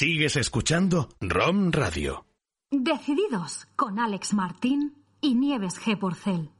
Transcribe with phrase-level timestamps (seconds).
[0.00, 2.24] Sigues escuchando ROM Radio.
[2.70, 5.98] Decididos con Alex Martín y Nieves G.
[5.98, 6.52] Porcel.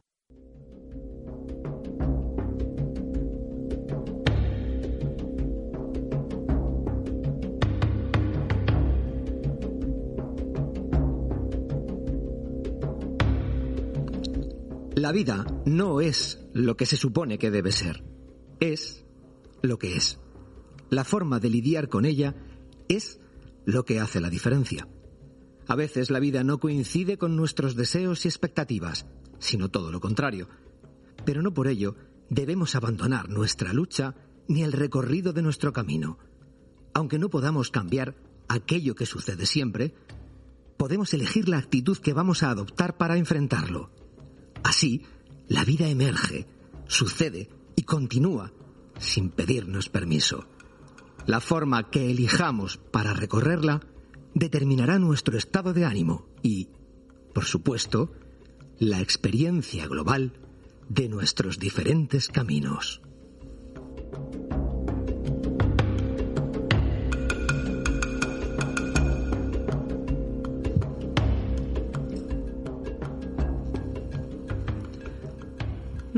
[14.96, 18.02] La vida no es lo que se supone que debe ser,
[18.58, 19.06] es
[19.62, 20.18] lo que es.
[20.90, 22.34] La forma de lidiar con ella
[22.88, 23.20] es
[23.68, 24.88] lo que hace la diferencia.
[25.66, 29.04] A veces la vida no coincide con nuestros deseos y expectativas,
[29.38, 30.48] sino todo lo contrario.
[31.26, 31.94] Pero no por ello
[32.30, 34.14] debemos abandonar nuestra lucha
[34.48, 36.18] ni el recorrido de nuestro camino.
[36.94, 38.16] Aunque no podamos cambiar
[38.48, 39.94] aquello que sucede siempre,
[40.78, 43.90] podemos elegir la actitud que vamos a adoptar para enfrentarlo.
[44.64, 45.02] Así,
[45.46, 46.46] la vida emerge,
[46.86, 48.50] sucede y continúa
[48.98, 50.48] sin pedirnos permiso.
[51.28, 53.82] La forma que elijamos para recorrerla
[54.32, 56.70] determinará nuestro estado de ánimo y,
[57.34, 58.14] por supuesto,
[58.78, 60.32] la experiencia global
[60.88, 63.02] de nuestros diferentes caminos.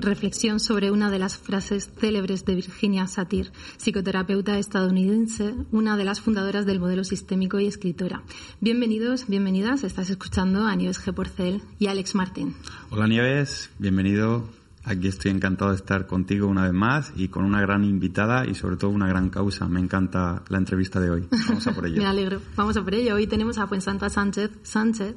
[0.01, 6.21] Reflexión sobre una de las frases célebres de Virginia Satir, psicoterapeuta estadounidense, una de las
[6.21, 8.23] fundadoras del modelo sistémico y escritora.
[8.61, 11.13] Bienvenidos, bienvenidas, estás escuchando a Nieves G.
[11.15, 12.55] Porcel y Alex Martín.
[12.91, 14.49] Hola Nieves, bienvenido.
[14.83, 18.55] Aquí estoy encantado de estar contigo una vez más y con una gran invitada y
[18.55, 19.69] sobre todo una gran causa.
[19.69, 21.29] Me encanta la entrevista de hoy.
[21.49, 21.99] Vamos a por ello.
[21.99, 22.41] Me alegro.
[22.57, 23.15] Vamos a por ello.
[23.15, 25.17] Hoy tenemos a Fuensanta Sánchez, Sánchez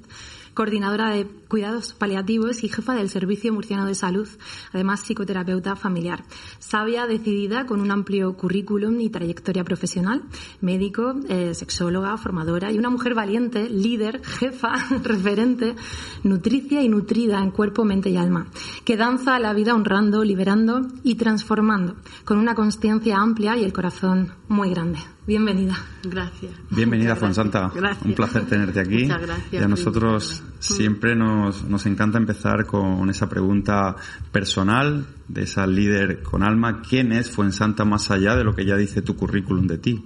[0.54, 4.28] coordinadora de cuidados paliativos y jefa del Servicio Murciano de Salud,
[4.72, 6.24] además psicoterapeuta familiar.
[6.60, 10.24] Sabia, decidida, con un amplio currículum y trayectoria profesional,
[10.62, 15.76] médico, eh, sexóloga, formadora y una mujer valiente, líder, jefa, referente,
[16.24, 18.48] nutricia y nutrida en cuerpo, mente y alma,
[18.84, 24.34] que danza la vida honrando, liberando y transformando, con una conciencia amplia y el corazón
[24.48, 25.00] muy grande.
[25.26, 25.78] Bienvenida.
[26.04, 26.52] Gracias.
[26.70, 27.72] Bienvenida, Fonsanta.
[27.76, 28.06] Gracias.
[28.06, 29.04] Un placer tenerte aquí.
[29.04, 29.54] Muchas gracias.
[29.54, 33.96] Y a nosotros siempre nos, nos encanta empezar con esa pregunta
[34.34, 36.82] personal de esa líder con alma.
[36.82, 40.06] ¿Quién es Fuensanta más allá de lo que ya dice tu currículum de ti?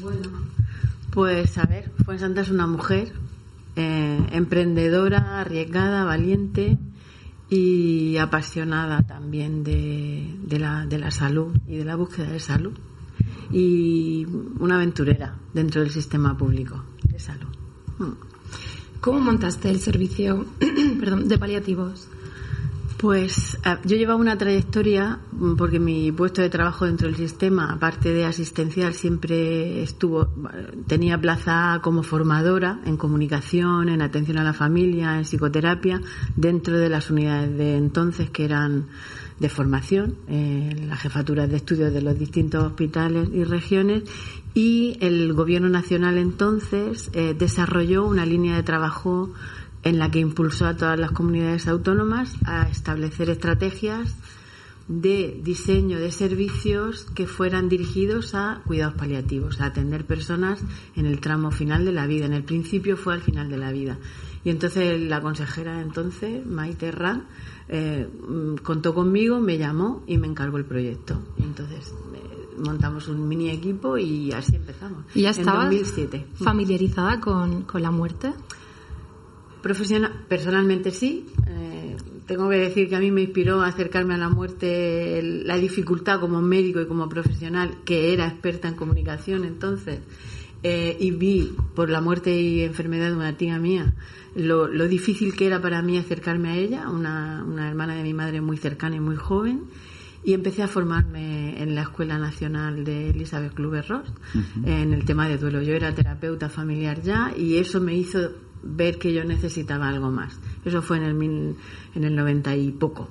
[0.00, 0.30] Bueno,
[1.10, 3.12] pues a ver, Fuensanta es una mujer
[3.76, 6.78] eh, emprendedora, arriesgada, valiente
[7.50, 12.72] y apasionada también de, de, la, de la salud y de la búsqueda de salud
[13.50, 14.26] y
[14.58, 17.48] una aventurera dentro del sistema público de salud.
[19.00, 20.46] ¿Cómo montaste el servicio
[21.24, 22.08] de paliativos?
[22.96, 25.18] Pues yo llevaba una trayectoria,
[25.58, 30.28] porque mi puesto de trabajo dentro del sistema, aparte de asistencial, siempre estuvo,
[30.86, 36.00] tenía plaza como formadora en comunicación, en atención a la familia, en psicoterapia,
[36.34, 38.86] dentro de las unidades de entonces que eran
[39.38, 44.04] de formación, en las jefaturas de estudios de los distintos hospitales y regiones,
[44.54, 49.32] y el Gobierno Nacional entonces eh, desarrolló una línea de trabajo
[49.82, 54.16] en la que impulsó a todas las comunidades autónomas a establecer estrategias
[54.88, 60.60] de diseño de servicios que fueran dirigidos a cuidados paliativos, a atender personas
[60.94, 62.26] en el tramo final de la vida.
[62.26, 63.98] En el principio fue al final de la vida.
[64.44, 66.92] Y entonces la consejera entonces, Maite
[67.68, 68.08] eh,
[68.62, 71.20] contó conmigo, me llamó y me encargó el proyecto.
[71.38, 75.04] Y entonces eh, montamos un mini equipo y así empezamos.
[75.14, 76.26] ¿Y ya en estabas 2007.
[76.36, 78.32] familiarizada con, con la muerte?
[79.62, 81.26] Profesional, personalmente sí.
[81.46, 85.46] Eh, tengo que decir que a mí me inspiró a acercarme a la muerte el-
[85.46, 90.00] la dificultad como médico y como profesional, que era experta en comunicación entonces,
[90.64, 93.94] eh, y vi por la muerte y enfermedad de una tía mía
[94.34, 98.14] lo, lo difícil que era para mí acercarme a ella, una, una hermana de mi
[98.14, 99.60] madre muy cercana y muy joven,
[100.24, 104.10] y empecé a formarme en la Escuela Nacional de Elizabeth Kluber-Ross
[104.64, 105.62] en el tema de duelo.
[105.62, 108.32] Yo era terapeuta familiar ya y eso me hizo
[108.62, 110.40] ver que yo necesitaba algo más.
[110.64, 111.54] Eso fue en el, mil-
[111.94, 113.10] en el 90 y poco.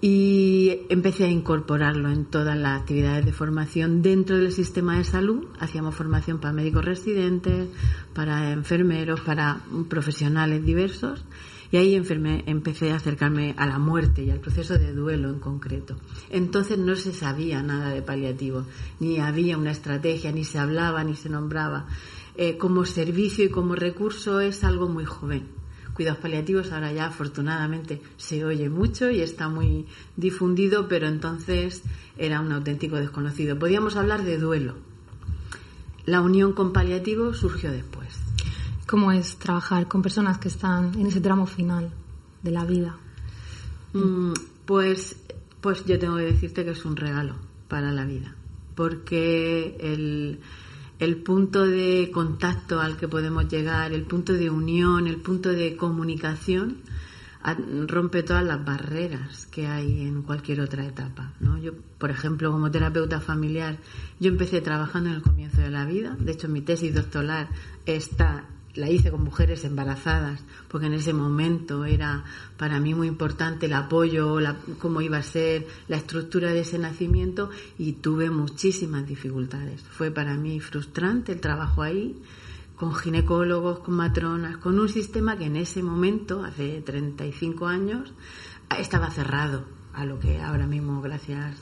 [0.00, 5.46] Y empecé a incorporarlo en todas las actividades de formación dentro del sistema de salud.
[5.58, 7.68] Hacíamos formación para médicos residentes,
[8.12, 11.24] para enfermeros, para profesionales diversos.
[11.72, 15.96] Y ahí empecé a acercarme a la muerte y al proceso de duelo en concreto.
[16.30, 18.64] Entonces no se sabía nada de paliativo,
[19.00, 21.86] ni había una estrategia, ni se hablaba, ni se nombraba.
[22.36, 25.53] Eh, como servicio y como recurso es algo muy joven.
[25.94, 29.86] Cuidados paliativos ahora ya afortunadamente se oye mucho y está muy
[30.16, 31.82] difundido, pero entonces
[32.18, 33.58] era un auténtico desconocido.
[33.58, 34.74] Podíamos hablar de duelo.
[36.06, 38.18] la unión con paliativo surgió después.
[38.86, 41.90] ¿Cómo es trabajar con personas que están en ese tramo final
[42.42, 42.96] de la vida?
[43.94, 44.32] Mm,
[44.66, 45.16] pues,
[45.60, 47.36] pues yo tengo que decirte que es un regalo
[47.68, 48.34] para la vida,
[48.74, 50.40] porque el,
[51.04, 55.76] el punto de contacto al que podemos llegar, el punto de unión, el punto de
[55.76, 56.78] comunicación,
[57.86, 61.34] rompe todas las barreras que hay en cualquier otra etapa.
[61.62, 63.76] Yo, por ejemplo, como terapeuta familiar,
[64.18, 66.16] yo empecé trabajando en el comienzo de la vida.
[66.18, 67.48] De hecho, mi tesis doctoral
[67.84, 72.24] está la hice con mujeres embarazadas, porque en ese momento era
[72.56, 76.78] para mí muy importante el apoyo, la, cómo iba a ser la estructura de ese
[76.78, 79.82] nacimiento y tuve muchísimas dificultades.
[79.82, 82.20] Fue para mí frustrante el trabajo ahí,
[82.76, 88.12] con ginecólogos, con matronas, con un sistema que en ese momento, hace 35 años,
[88.76, 91.56] estaba cerrado a lo que ahora mismo, gracias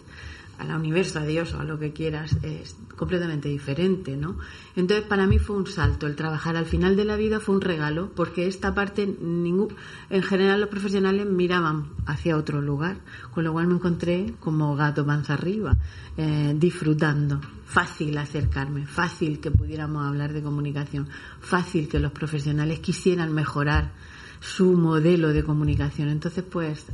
[0.59, 4.37] al universo, a Dios o a lo que quieras, es completamente diferente, ¿no?
[4.77, 6.07] Entonces, para mí fue un salto.
[6.07, 9.75] El trabajar al final de la vida fue un regalo, porque esta parte, ningún,
[10.11, 12.99] en general, los profesionales miraban hacia otro lugar,
[13.33, 15.77] con lo cual me encontré como gato panza arriba,
[16.17, 17.41] eh, disfrutando.
[17.65, 21.09] Fácil acercarme, fácil que pudiéramos hablar de comunicación,
[21.41, 23.93] fácil que los profesionales quisieran mejorar
[24.41, 26.09] su modelo de comunicación.
[26.09, 26.87] Entonces, pues,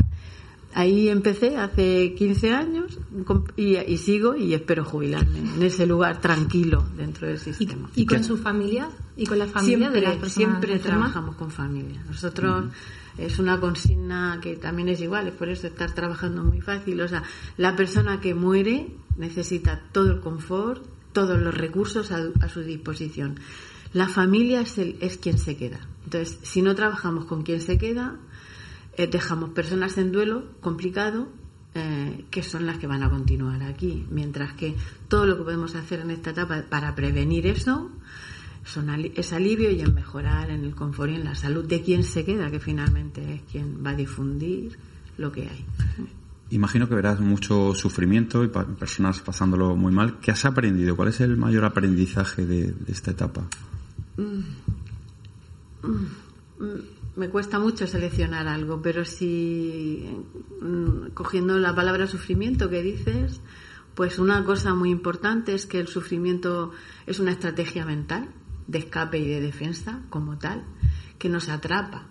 [0.75, 2.99] Ahí empecé hace 15 años
[3.57, 7.89] y, sigo y espero jubilarme en ese lugar tranquilo dentro del sistema.
[7.95, 8.89] ¿Y, con su familia?
[9.17, 12.05] ¿Y con la familia siempre, de las Siempre trabajamos con familia.
[12.07, 12.67] Nosotros
[13.17, 17.01] es una consigna que también es igual, es por eso estar trabajando muy fácil.
[17.01, 17.23] O sea,
[17.57, 23.41] la persona que muere necesita todo el confort, todos los recursos a, a su disposición.
[23.95, 25.81] La familia es, el, es quien se queda.
[26.05, 28.17] Entonces, si no trabajamos con quien se queda,
[28.99, 31.29] eh, dejamos personas en duelo complicado
[31.75, 34.05] eh, que son las que van a continuar aquí.
[34.11, 34.75] Mientras que
[35.07, 37.93] todo lo que podemos hacer en esta etapa para prevenir eso
[38.65, 42.03] son es alivio y en mejorar en el confort y en la salud de quien
[42.03, 44.77] se queda, que finalmente es quien va a difundir
[45.17, 45.65] lo que hay.
[46.51, 50.19] Imagino que verás mucho sufrimiento y personas pasándolo muy mal.
[50.19, 50.97] ¿Qué has aprendido?
[50.97, 53.47] ¿Cuál es el mayor aprendizaje de, esta etapa?
[54.17, 54.43] Mm.
[55.83, 56.07] Mm.
[56.59, 60.09] Mm me cuesta mucho seleccionar algo, pero si
[60.61, 63.41] mm, cogiendo la palabra sufrimiento que dices,
[63.95, 66.71] pues una cosa muy importante es que el sufrimiento
[67.07, 68.29] es una estrategia mental
[68.69, 70.65] de escape y de defensa como tal,
[71.19, 72.07] que nos atrapa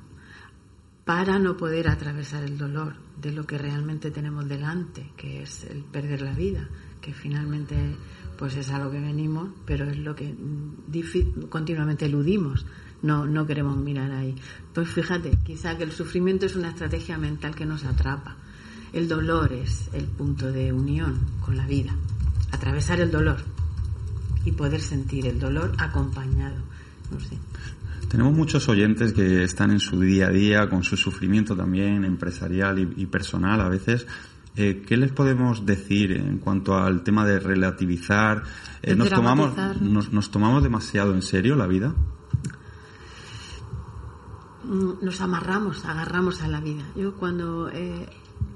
[1.06, 5.86] para no poder atravesar el dolor de lo que realmente tenemos delante, que es el
[5.86, 6.68] perder la vida,
[7.00, 7.76] que finalmente
[8.38, 12.66] pues es a lo que venimos, pero es lo que mm, continuamente eludimos
[13.02, 14.36] no, no queremos mirar ahí.
[14.74, 18.38] Pues fíjate, quizá que el sufrimiento es una estrategia mental que nos atrapa.
[18.94, 21.96] El dolor es el punto de unión con la vida.
[22.52, 23.38] Atravesar el dolor
[24.46, 26.56] y poder sentir el dolor acompañado.
[27.12, 27.38] No sé.
[28.10, 32.94] Tenemos muchos oyentes que están en su día a día con su sufrimiento también empresarial
[32.96, 34.08] y, personal a veces.
[34.56, 38.44] Eh, ¿Qué les podemos decir en cuanto al tema de relativizar?
[38.82, 41.94] Eh, nos, tomamos, nos, ¿Nos tomamos demasiado en serio la vida?
[44.68, 46.84] Mm, nos amarramos, agarramos a la vida.
[46.94, 48.06] Yo cuando eh,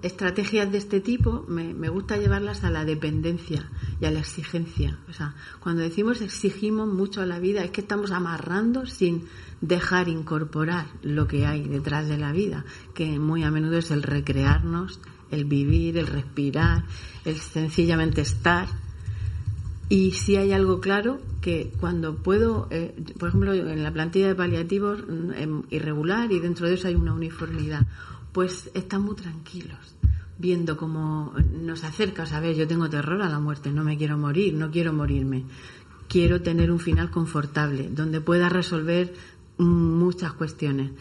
[0.02, 3.70] estrategias de este tipo me, me, gusta llevarlas a la dependencia
[4.02, 5.00] y a la exigencia.
[5.10, 9.24] O sea, cuando decimos exigimos mucho a la vida es que estamos amarrando sin
[9.62, 14.04] dejar incorporar lo que hay detrás de la vida, que muy a menudo es el
[14.04, 15.00] recrearnos,
[15.30, 16.84] el vivir, el respirar,
[17.24, 18.68] el sencillamente estar
[19.92, 24.36] y si hay algo claro que cuando puedo, eh, por ejemplo, en la plantilla de
[24.36, 27.86] paliativos mm, em, irregular y dentro de eso hay una uniformidad,
[28.32, 29.98] pues están muy tranquilos
[30.38, 32.56] viendo cómo nos acerca, ¿sabes?
[32.56, 35.44] Yo tengo terror a la muerte, no me quiero morir, no quiero morirme.
[36.08, 39.14] Quiero tener un final confortable, donde pueda resolver
[39.58, 40.92] muchas cuestiones.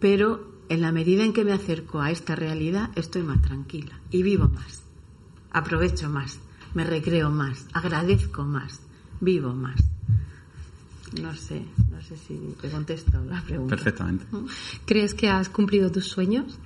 [0.00, 4.22] Pero en la medida en que me acerco a esta realidad, estoy más tranquila y
[4.22, 4.84] vivo más,
[5.50, 6.40] aprovecho más
[6.74, 8.80] me recreo más, agradezco más,
[9.20, 9.80] vivo más.
[11.20, 13.76] No sé, no sé si te contesto la pregunta.
[13.76, 14.26] Perfectamente.
[14.84, 16.58] ¿Crees que has cumplido tus sueños?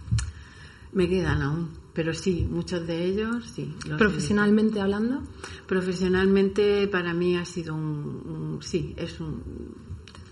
[0.92, 3.74] Me quedan aún, pero sí, muchos de ellos sí.
[3.96, 5.22] ¿Profesionalmente hablando?
[5.66, 9.42] Profesionalmente para mí ha sido un, sí, es un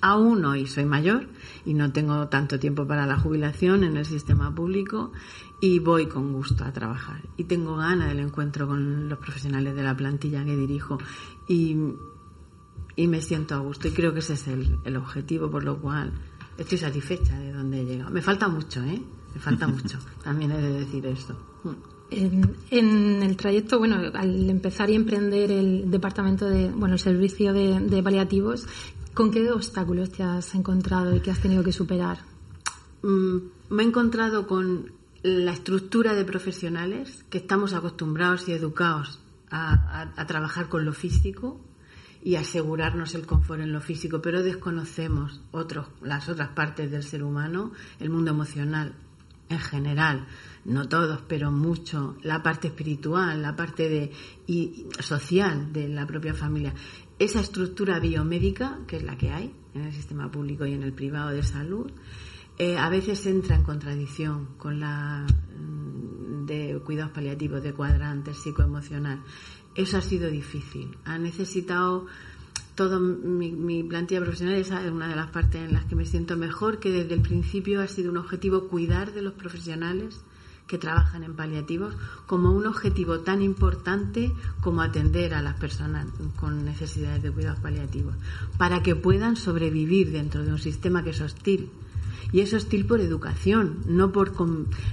[0.03, 1.29] aún hoy soy mayor
[1.65, 5.13] y no tengo tanto tiempo para la jubilación en el sistema público
[5.61, 7.21] y voy con gusto a trabajar.
[7.37, 10.99] Y tengo ganas del encuentro con los profesionales de la plantilla que dirijo
[11.49, 11.77] y,
[12.97, 13.89] y me siento a gusto.
[13.89, 16.13] Y creo que ese es el, el, objetivo, por lo cual
[16.57, 18.11] estoy satisfecha de donde he llegado.
[18.11, 19.03] Me falta mucho, ¿eh?
[19.35, 19.99] Me falta mucho.
[20.23, 21.37] También he de decir esto.
[22.11, 28.03] En, el trayecto, bueno, al empezar y emprender el departamento de, bueno, el servicio de,
[28.03, 28.67] paliativos,
[29.15, 32.19] ¿con qué obstáculos te has encontrado y qué has tenido que superar?
[33.03, 33.37] Mm,
[33.71, 40.69] me he encontrado con la estructura de profesionales que estamos acostumbrados y educados a, trabajar
[40.69, 41.61] con lo físico
[42.23, 47.23] y asegurarnos el confort en lo físico, pero desconocemos otros, las otras partes del ser
[47.23, 48.95] humano, el mundo emocional
[49.49, 50.27] en general,
[50.65, 54.13] no todos, pero mucho, la parte espiritual, la parte de,
[54.47, 56.73] y social de la propia familia.
[57.19, 60.93] Esa estructura biomédica, que es la que hay en el sistema público y en el
[60.93, 61.91] privado de salud,
[62.61, 69.23] eh, a veces entra en contradicción con la mm, de cuidados paliativos, de cuadrantes psicoemocional.
[69.75, 70.95] Eso ha sido difícil.
[71.07, 72.05] Ha necesitado
[72.75, 76.05] todo mi, mi, plantilla profesional, esa es una de las partes en las que me
[76.05, 80.21] siento mejor, que desde el principio ha sido un objetivo cuidar de los profesionales
[80.67, 81.95] que trabajan en paliativos
[82.27, 88.17] como un objetivo tan importante como atender a las personas con necesidades de cuidados paliativos,
[88.59, 91.71] para que puedan sobrevivir dentro de un sistema que es hostil
[92.33, 94.33] y es hostil por educación, no, por,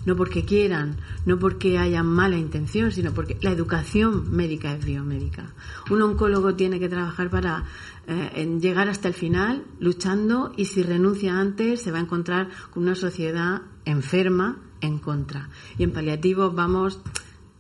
[0.06, 5.54] no porque quieran, no porque hayan mala intención, sino porque la educación médica es biomédica.
[5.90, 7.66] Un oncólogo tiene que trabajar para
[8.08, 12.84] eh, llegar hasta el final luchando y si renuncia antes se va a encontrar con
[12.84, 15.50] una sociedad enferma en contra.
[15.78, 17.02] Y en paliativos vamos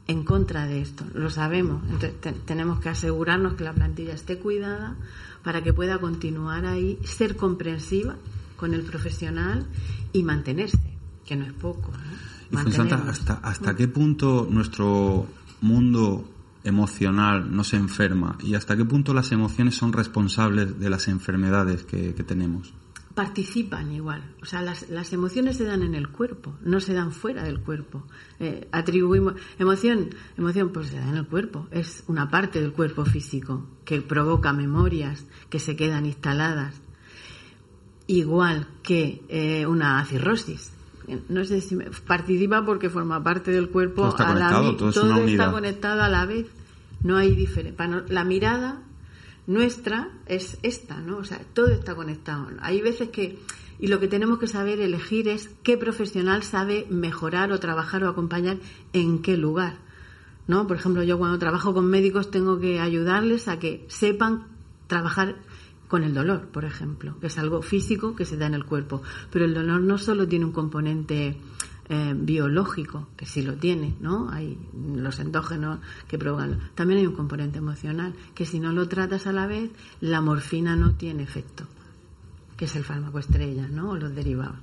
[0.08, 1.84] en contra de esto, lo sabemos.
[1.90, 4.96] Entonces tenemos que asegurarnos que la plantilla esté cuidada
[5.44, 8.16] para que pueda continuar ahí, ser comprensiva
[8.58, 9.68] con el profesional
[10.12, 11.92] y mantenerse, que no es poco.
[11.92, 12.28] ¿no?
[12.52, 15.28] Y ¿hasta, ¿hasta qué punto nuestro
[15.62, 16.28] mundo
[16.64, 21.84] emocional no se enferma y hasta qué punto las emociones son responsables de las enfermedades
[21.84, 22.74] que, tenemos?
[23.14, 24.22] participan igual.
[24.44, 27.62] O sea, las, las, emociones se dan en el cuerpo, no se dan fuera del
[27.62, 28.06] cuerpo.
[28.40, 31.68] Eh, atribuimos emoción, emoción pues se da en el cuerpo.
[31.72, 36.80] Es una parte del cuerpo físico que provoca memorias que se quedan instaladas
[38.08, 40.72] igual que eh, una cirrosis.
[41.30, 45.24] No sé si participa porque forma parte del cuerpo todo está a la todo, todo
[45.24, 46.48] está conectado a la vez.
[47.04, 48.04] No hay diferencia.
[48.10, 48.82] La mirada
[49.46, 51.18] nuestra es esta, ¿no?
[51.18, 52.48] O sea, todo está conectado.
[52.60, 53.40] Hay veces que
[53.80, 58.10] y lo que tenemos que saber elegir es qué profesional sabe mejorar o trabajar o
[58.10, 58.58] acompañar
[58.94, 59.78] en qué lugar.
[60.48, 60.66] ¿No?
[60.66, 64.48] Por ejemplo, yo cuando trabajo con médicos tengo que ayudarles a que sepan
[64.88, 65.36] trabajar
[65.88, 69.02] con el dolor, por ejemplo, que es algo físico que se da en el cuerpo.
[69.32, 71.38] Pero el dolor no solo tiene un componente
[71.90, 74.30] eh, biológico, que sí lo tiene, ¿no?
[74.30, 74.58] Hay
[74.96, 76.72] los endógenos que provocan.
[76.76, 80.76] También hay un componente emocional, que si no lo tratas a la vez, la morfina
[80.76, 81.66] no tiene efecto,
[82.58, 83.92] que es el fármaco estrella, ¿no?
[83.92, 84.60] O los derivados.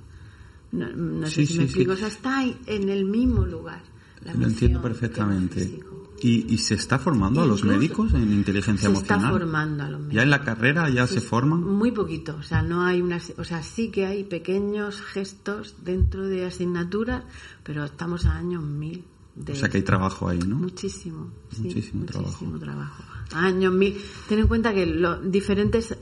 [0.71, 3.81] No, sé si me explico, o sea, está en el mismo lugar.
[4.23, 5.83] Lo entiendo perfectamente.
[6.21, 9.19] ¿Y, se está formando a los médicos en inteligencia emocional?
[9.19, 10.15] Se está formando a los médicos.
[10.15, 11.61] ¿Ya en la carrera ya se, forman?
[11.61, 16.25] Muy poquito, o sea, no hay una, o sea, sí que hay pequeños gestos dentro
[16.27, 17.23] de asignaturas,
[17.63, 19.03] pero estamos a años mil.
[19.35, 20.55] De o sea que hay trabajo ahí, ¿no?
[20.55, 23.03] Muchísimo, muchísimo, muchísimo trabajo.
[23.33, 23.97] Años mil.
[24.29, 25.97] Ten en cuenta que los diferentes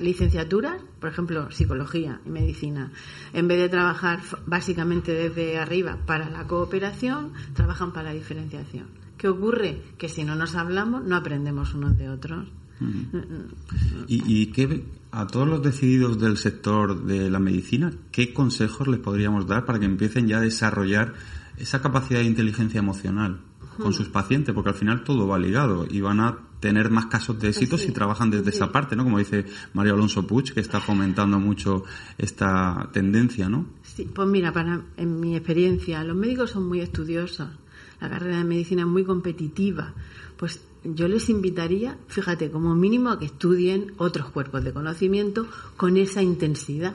[0.00, 2.92] licenciaturas, por ejemplo, psicología y medicina,
[3.32, 8.86] en vez de trabajar básicamente desde arriba para la cooperación, trabajan para la diferenciación.
[9.16, 9.82] ¿Qué ocurre?
[9.98, 12.48] Que si no nos hablamos, no aprendemos unos de otros.
[14.06, 19.00] ¿Y, y qué, a todos los decididos del sector de la medicina, qué consejos les
[19.00, 21.14] podríamos dar para que empiecen ya a desarrollar
[21.56, 23.40] esa capacidad de inteligencia emocional
[23.80, 24.54] con sus pacientes?
[24.54, 27.92] Porque al final todo va ligado y van a tener más casos de éxito si
[27.92, 29.04] trabajan desde esa parte, ¿no?
[29.04, 31.84] Como dice Mario Alonso Puig, que está fomentando mucho
[32.16, 33.66] esta tendencia, ¿no?
[33.82, 37.48] Sí, pues mira, para, en mi experiencia, los médicos son muy estudiosos
[38.00, 39.94] la carrera de medicina es muy competitiva,
[40.36, 45.96] pues yo les invitaría, fíjate, como mínimo a que estudien otros cuerpos de conocimiento con
[45.96, 46.94] esa intensidad.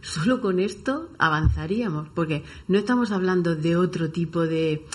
[0.00, 4.86] Solo con esto avanzaríamos, porque no estamos hablando de otro tipo de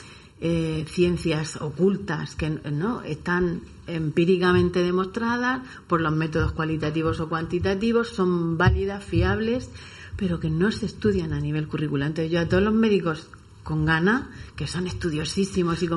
[0.45, 8.57] eh, ciencias ocultas que no están empíricamente demostradas por los métodos cualitativos o cuantitativos, son
[8.57, 9.69] válidas, fiables,
[10.17, 12.09] pero que no se estudian a nivel curricular.
[12.09, 13.29] Entonces yo a todos los médicos
[13.63, 15.87] con gana, que son estudiosísimos y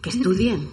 [0.00, 0.70] que estudien,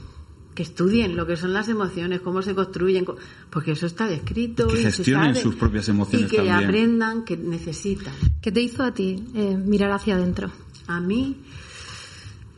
[0.56, 3.06] que estudien lo que son las emociones, cómo se construyen,
[3.50, 4.68] porque eso está descrito.
[4.68, 6.32] que gestionen sus propias emociones.
[6.32, 8.14] Y que aprendan que necesitan.
[8.42, 10.50] ¿Qué te hizo a ti eh, mirar hacia adentro?
[10.88, 11.36] A mí,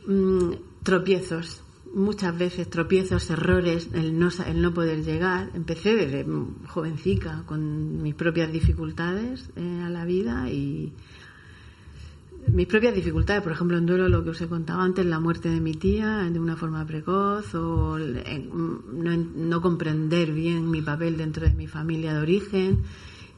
[0.06, 1.62] mm, tropiezos.
[1.92, 5.50] Muchas veces tropiezos, errores, el no, el no poder llegar.
[5.54, 6.24] Empecé desde
[6.68, 10.92] jovencica con mis propias dificultades eh, a la vida y,
[12.48, 15.48] mis propias dificultades, por ejemplo, en duelo, lo que os he contado antes, la muerte
[15.48, 21.46] de mi tía de una forma precoz, o no, no comprender bien mi papel dentro
[21.46, 22.78] de mi familia de origen,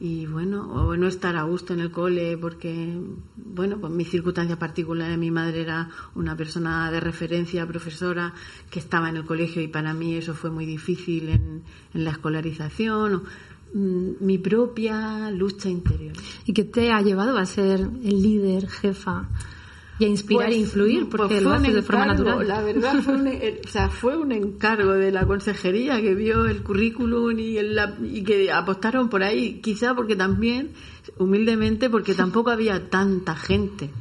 [0.03, 2.93] y bueno, o no estar a gusto en el cole porque,
[3.37, 8.33] bueno, pues mis circunstancias particulares, mi madre era una persona de referencia, profesora,
[8.69, 13.23] que estaba en el colegio y para mí eso fue muy difícil en, la escolarización,
[13.73, 16.17] mm, mi propia lucha interior.
[16.45, 19.29] ¿Y qué te ha llevado a ser el líder, jefa
[19.99, 22.47] y a inspirar e influir pues porque lo haces de forma natural.
[22.47, 26.63] La verdad fue un, o sea, fue un encargo de la consejería que vio el
[26.63, 30.71] currículum y, el, y que apostaron por ahí, quizá porque también,
[31.17, 33.91] humildemente, porque tampoco había tanta gente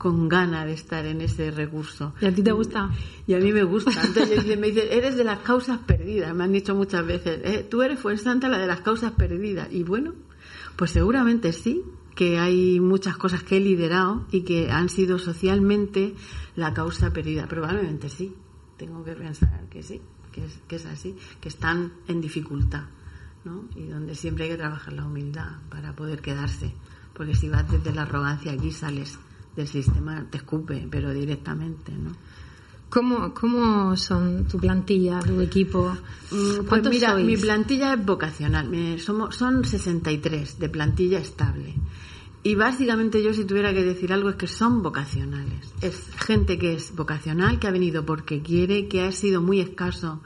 [0.00, 2.14] con ganas de estar en ese recurso.
[2.22, 2.90] ¿Y a ti te gusta?
[3.26, 3.90] Y a mí me gusta.
[4.02, 7.40] Entonces me dicen, eres de las causas perdidas, me han dicho muchas veces.
[7.44, 9.68] Eh, tú eres Fuensanta la de las causas perdidas.
[9.70, 10.14] Y bueno,
[10.76, 11.82] pues seguramente sí,
[12.20, 16.14] que hay muchas cosas que he liderado y que han sido socialmente
[16.54, 17.48] la causa perdida.
[17.48, 18.34] Probablemente sí,
[18.76, 22.82] tengo que pensar que sí, que es, que es así, que están en dificultad,
[23.46, 23.64] ¿no?
[23.74, 26.74] Y donde siempre hay que trabajar la humildad para poder quedarse.
[27.14, 29.18] Porque si vas desde la arrogancia aquí sales
[29.56, 32.12] del sistema, te escupe, pero directamente, ¿no?
[32.90, 35.96] ¿Cómo, ¿Cómo son tu plantilla, tu equipo?
[36.32, 38.68] Mm, pues mira, mi plantilla es vocacional.
[38.98, 41.74] somos, son 63 de plantilla estable.
[42.42, 45.72] Y básicamente yo si tuviera que decir algo es que son vocacionales.
[45.82, 50.20] Es gente que es vocacional, que ha venido porque quiere, que ha sido muy escaso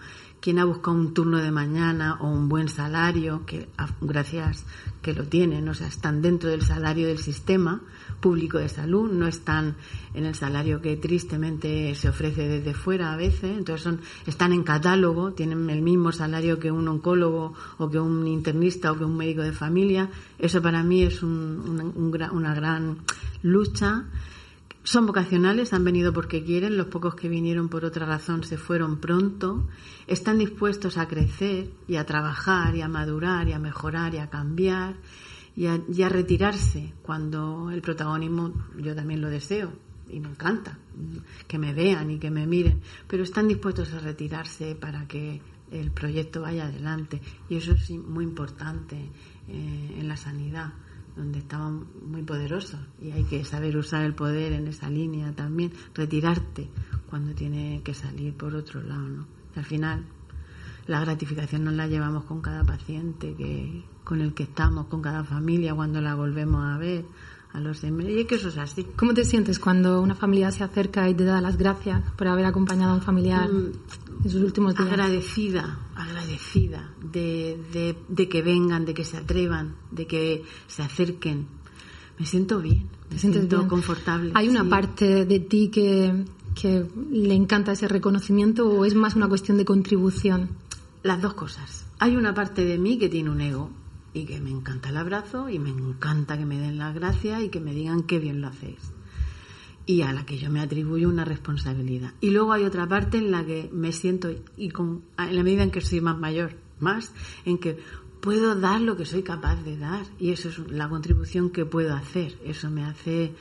[0.44, 4.66] quien ha buscado un turno de mañana o un buen salario, que ah, gracias
[5.00, 7.80] que lo tienen, o sea, están dentro del salario del sistema
[8.20, 9.76] público de salud, no están
[10.12, 14.64] en el salario que tristemente se ofrece desde fuera a veces, entonces son, están en
[14.64, 19.16] catálogo, tienen el mismo salario que un oncólogo o que un internista o que un
[19.16, 20.10] médico de familia.
[20.38, 22.98] Eso para mí es una gran
[23.40, 24.04] lucha
[24.84, 28.98] son vocacionales, han venido porque quieren, los pocos que vinieron por otra razón se fueron
[29.00, 29.66] pronto,
[30.06, 34.28] están dispuestos a crecer y a trabajar y a madurar y a mejorar y a
[34.28, 34.96] cambiar
[35.56, 39.72] y a, retirarse cuando el protagonismo yo también lo deseo
[40.11, 40.78] y me encanta
[41.48, 45.92] que me vean y que me miren, pero están dispuestos a retirarse para que el
[45.92, 48.96] proyecto vaya adelante y eso es muy importante
[49.48, 50.74] eh, en la sanidad
[51.16, 55.72] donde estaban muy poderosos y hay que saber usar el poder en esa línea también,
[55.94, 56.68] retirarte
[57.09, 59.27] cuando tiene que salir por otro lado, ¿no?
[59.55, 60.05] al final
[60.87, 65.24] la gratificación nos la llevamos con cada paciente que con el que estamos, con cada
[65.24, 67.07] familia cuando la volvemos a ver
[67.54, 68.06] a los demás.
[68.06, 68.84] Y es que eso es así.
[68.96, 72.44] ¿Cómo te sientes cuando una familia se acerca y te da las gracias por haber
[72.44, 73.72] acompañado a un familiar mm,
[74.24, 74.88] en sus últimos días?
[74.88, 81.46] Agradecida, agradecida de, de, que vengan, de que se atrevan, de que se acerquen.
[82.18, 84.32] Me siento bien, me siento confortable.
[84.34, 86.24] ¿Hay una parte de ti que,
[86.60, 90.50] que le encanta ese reconocimiento o es más una cuestión de contribución?
[91.04, 91.86] Las dos cosas.
[92.00, 93.70] Hay una parte de mí que tiene un ego
[94.14, 97.48] y que me encanta el abrazo y me encanta que me den las gracias y
[97.48, 98.92] que me digan qué bien lo hacéis.
[99.87, 102.14] Y a la que yo me atribuyo una responsabilidad.
[102.20, 105.64] Y luego hay otra parte en la que me siento, y con, en la medida
[105.64, 107.12] en que soy más mayor, más,
[107.44, 107.79] en que
[108.22, 110.07] puedo dar lo que soy capaz de dar.
[110.18, 112.38] Y eso es la contribución que puedo hacer.
[112.44, 113.35] Eso me hace,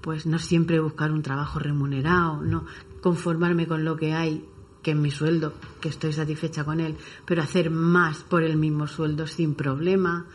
[0.00, 2.66] pues, no siempre buscar un trabajo remunerado, no
[3.00, 4.44] conformarme con lo que hay
[4.82, 8.86] que en mi sueldo, que estoy satisfecha con él, pero hacer más por el mismo
[8.86, 10.26] sueldo sin problema,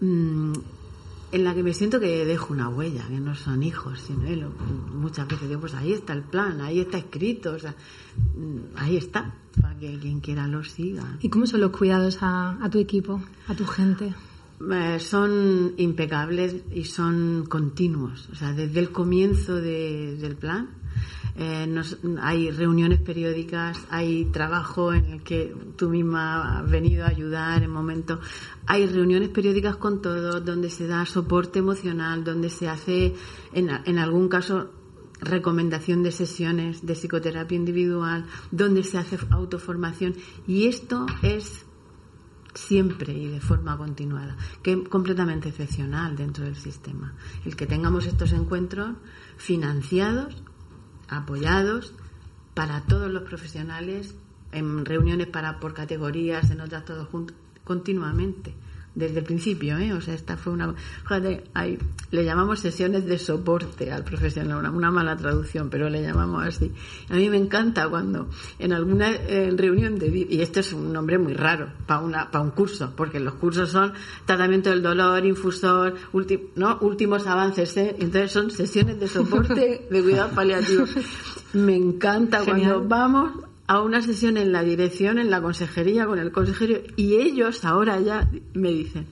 [0.00, 0.52] mm,
[1.32, 4.46] en la que me siento que dejo una huella, que no son hijos, sino él.
[4.92, 7.74] Muchas veces digo, pues ahí está el plan, ahí está escrito, o sea,
[8.36, 11.16] mm, ahí está, para que quien quiera lo siga.
[11.20, 14.14] ¿Y cómo son los cuidados a, tu equipo, a tu gente?
[14.70, 20.82] Eh, son impecables y son continuos, o sea, desde el comienzo del plan
[21.34, 21.82] eh,
[22.20, 27.70] hay reuniones periódicas, hay trabajo en el que tú misma has venido a ayudar en
[27.70, 28.18] momentos.
[28.66, 33.14] Hay reuniones periódicas con todos, donde se da soporte emocional, donde se hace,
[33.52, 34.70] en algún caso,
[35.20, 40.14] recomendación de sesiones de psicoterapia individual, donde se hace autoformación.
[40.46, 41.64] Y esto es
[42.54, 47.14] siempre y de forma continuada, que es completamente excepcional dentro del sistema.
[47.44, 48.96] El que tengamos estos encuentros
[49.36, 50.42] financiados
[51.08, 51.94] apoyados
[52.54, 54.14] para todos los profesionales,
[54.52, 58.54] en reuniones para por categorías, en otras todos juntos, continuamente,
[58.94, 59.92] desde el principio, ¿eh?
[59.92, 60.74] O sea, esta fue una...
[61.02, 61.78] Fíjate, hay,
[62.10, 66.72] le llamamos sesiones de soporte al profesional, una, una, mala traducción, pero le llamamos así.
[67.08, 68.28] A mí me encanta cuando
[68.58, 69.10] en alguna
[69.56, 70.26] reunión de...
[70.28, 73.70] Y esto es un nombre muy raro para una para un curso, porque los cursos
[73.70, 73.92] son
[74.24, 75.94] tratamiento del dolor, infusor,
[76.56, 76.78] ¿no?
[76.80, 77.96] últimos avances, ¿eh?
[77.98, 80.90] Entonces son sesiones de soporte de cuidados paliativos.
[81.52, 83.32] Me encanta cuando vamos
[83.66, 88.00] a una sesión en la dirección, en la consejería, con el consejero, y ellos ahora
[88.00, 89.06] ya me dicen,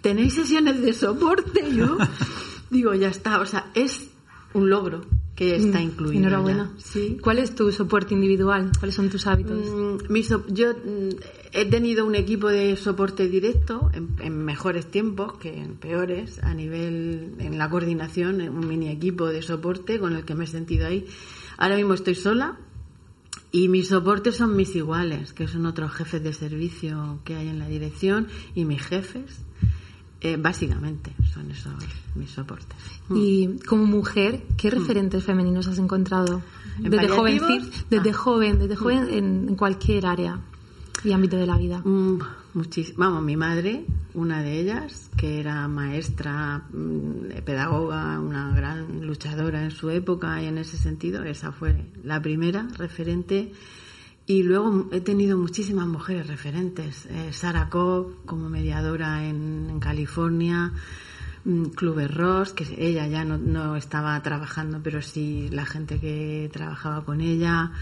[0.00, 1.74] ¿tenéis sesiones de soporte?
[1.74, 1.98] Yo
[2.70, 4.08] digo, ya está, o sea, es
[4.54, 5.02] un logro
[5.40, 6.20] que está mm, incluido.
[6.20, 6.70] Enhorabuena.
[6.76, 7.18] ¿Sí?
[7.22, 8.72] ¿Cuál es tu soporte individual?
[8.78, 9.70] ¿Cuáles son tus hábitos?
[9.70, 10.14] Mm,
[10.48, 11.08] yo mm,
[11.52, 16.52] he tenido un equipo de soporte directo en, en, mejores tiempos que en peores, a
[16.52, 20.86] nivel, en la coordinación, un mini equipo de soporte con el que me he sentido
[20.86, 21.06] ahí.
[21.56, 22.58] Ahora mismo estoy sola,
[23.52, 27.58] y mis soportes son mis iguales, que son otros jefes de servicio que hay en
[27.58, 29.42] la dirección, y mis jefes,
[30.20, 31.72] eh, básicamente, son esos
[32.14, 32.78] mis soportes.
[33.10, 33.58] Y mm.
[33.66, 34.74] como mujer, ¿qué mm.
[34.74, 36.42] referentes femeninos has encontrado?
[36.78, 37.40] Desde joven,
[37.90, 38.14] desde ah.
[38.14, 40.40] joven, desde joven en cualquier área
[41.04, 41.82] y ámbito de la vida.
[42.96, 43.84] Vamos, mi madre,
[44.14, 50.46] una de ellas, que era maestra, mm, pedagoga, una gran luchadora en su época y
[50.46, 53.52] en ese sentido, esa fue la primera referente.
[54.26, 57.06] Y luego he tenido muchísimas mujeres referentes.
[57.06, 60.72] Eh, Sara Cobb como mediadora en, California,
[61.44, 67.04] mm, Club Ross, que ella ya no estaba trabajando, pero sí la gente que trabajaba
[67.04, 67.72] con ella.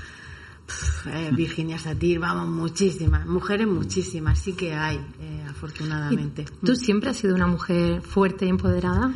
[1.06, 6.44] Eh, Virginia Satir, vamos, muchísimas, mujeres muchísimas, sí que hay, eh, afortunadamente.
[6.64, 9.12] ¿Tú siempre has sido una mujer fuerte y empoderada?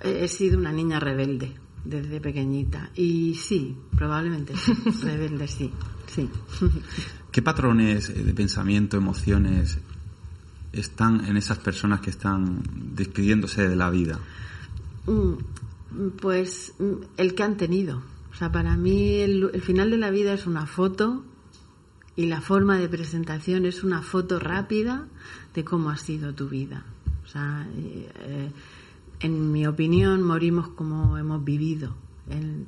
[0.00, 4.54] He sido una niña rebelde desde pequeñita y sí, probablemente
[5.02, 5.70] rebelde sí,
[6.06, 6.28] sí.
[7.30, 9.78] ¿Qué patrones de pensamiento, emociones
[10.72, 12.62] están en esas personas que están
[12.94, 14.18] despidiéndose de la vida?
[15.06, 15.34] Mm,
[16.20, 18.02] pues mm, el que han tenido
[18.34, 21.24] o sea, para mí el, final de la vida es una foto
[22.16, 25.06] y la forma de presentación es una foto rápida
[25.54, 26.84] de cómo ha sido tu vida.
[27.24, 28.50] O sea, eh,
[29.20, 31.94] en mi opinión, morimos como hemos vivido.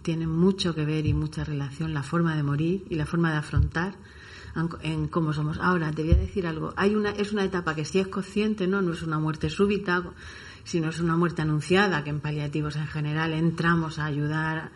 [0.02, 3.38] tiene mucho que ver y mucha relación la forma de morir y la forma de
[3.38, 3.96] afrontar
[4.82, 5.58] en cómo somos.
[5.58, 6.74] Ahora, te voy a decir algo.
[6.76, 8.82] Hay una, es una etapa que si es consciente, ¿no?
[8.82, 10.04] No es una muerte súbita,
[10.62, 14.70] sino es una muerte anunciada, que en paliativos en general entramos a ayudar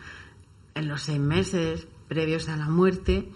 [0.75, 3.29] en los seis meses previos a la muerte,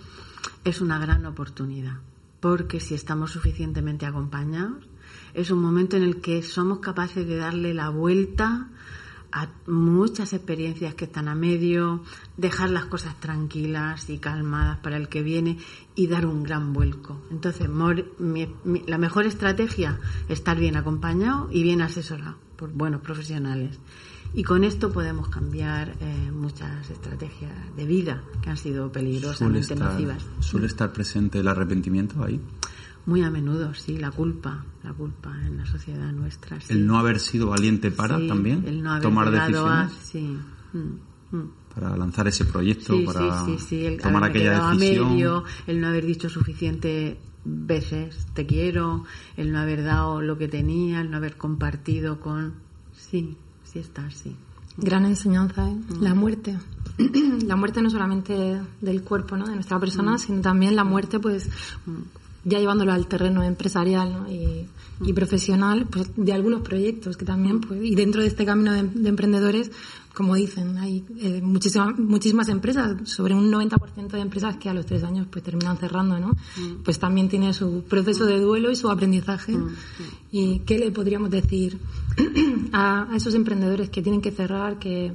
[0.63, 1.99] es una gran oportunidad,
[2.39, 4.87] porque si estamos suficientemente acompañados,
[5.33, 8.69] es un momento en el que somos capaces de darle la vuelta
[9.31, 12.01] a muchas experiencias que están a medio,
[12.37, 15.57] dejar las cosas tranquilas y calmadas para el que viene
[15.93, 17.21] y dar un gran vuelco.
[17.29, 23.77] Entonces, la mejor estrategia es estar bien acompañado y bien asesorado por buenos profesionales.
[24.35, 30.25] Y con esto podemos cambiar eh, muchas estrategias de vida que han sido peligrosamente nocivas.
[30.41, 32.41] ¿Suele estar presente el arrepentimiento ahí?
[33.05, 36.57] Muy a menudo, sí, la culpa, la culpa en la sociedad nuestra.
[36.67, 39.93] El no haber sido valiente para también el no haber tomar decisiones.
[40.03, 40.37] sí.
[40.73, 41.51] Mm, mm.
[41.73, 45.05] Para lanzar ese proyecto, para el tomar aquella decisión.
[45.05, 49.05] A medio, el no haber dicho suficiente veces te quiero,
[49.37, 52.55] el no haber dado lo que tenía, el no haber compartido con.
[52.93, 53.37] Sí,
[54.11, 54.35] sí.
[54.77, 55.73] Gran enseñanza, ¿eh?
[55.73, 56.01] Mm.
[56.01, 56.57] La muerte.
[57.45, 59.47] la muerte no solamente del cuerpo, ¿no?
[59.47, 60.19] De nuestra persona, mm.
[60.19, 61.49] sino también la muerte, pues,
[62.43, 67.95] ya llevándolo al terreno empresarial y, profesional, pues, de algunos proyectos que también, pues, y
[67.95, 69.71] dentro de este camino de emprendedores,
[70.15, 74.85] como dicen, hay eh, muchísimas, muchísimas empresas, sobre un 90% de empresas que a los
[74.85, 76.29] tres años pues terminan cerrando, ¿no?
[76.29, 76.83] Mm.
[76.83, 79.51] Pues también tiene su proceso de duelo y su aprendizaje.
[79.51, 79.75] Mm.
[80.31, 81.77] ¿Y qué le podríamos decir
[82.71, 85.11] a, esos emprendedores que tienen que cerrar, que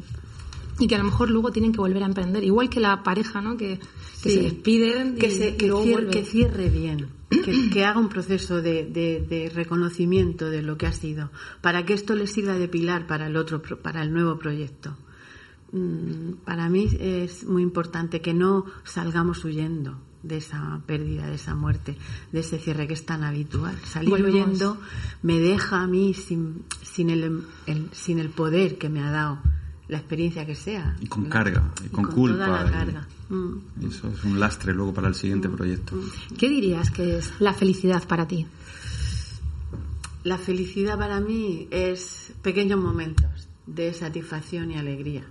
[0.79, 3.41] y que a lo mejor luego tienen que volver a emprender, igual que la pareja,
[3.41, 3.57] ¿no?
[3.57, 3.81] Que,
[4.17, 10.77] se despiden que, se, que cierre bien que, haga un proceso de, reconocimiento de lo
[10.77, 14.13] que ha sido, para que esto le sirva de pilar para el otro, para el
[14.13, 14.97] nuevo proyecto.
[15.73, 21.55] Mm, para mí es muy importante que no salgamos huyendo de esa pérdida, de esa
[21.55, 21.97] muerte,
[22.33, 23.79] de ese cierre que es tan habitual.
[23.85, 24.79] Salir huyendo
[25.23, 27.45] me deja a mí sin, sin, el,
[27.93, 29.39] sin el poder que me ha dado
[29.91, 30.97] la experiencia que sea.
[31.01, 32.47] Y con carga, y con, culpa.
[32.47, 33.09] Toda la carga.
[33.29, 33.87] Mm.
[33.89, 35.57] Eso es un lastre luego para el siguiente mm.
[35.57, 35.97] proyecto.
[35.97, 36.37] Mm.
[36.37, 38.47] ¿Qué dirías que es la felicidad para ti?
[40.23, 45.25] La felicidad para mí es pequeños momentos de satisfacción y alegría.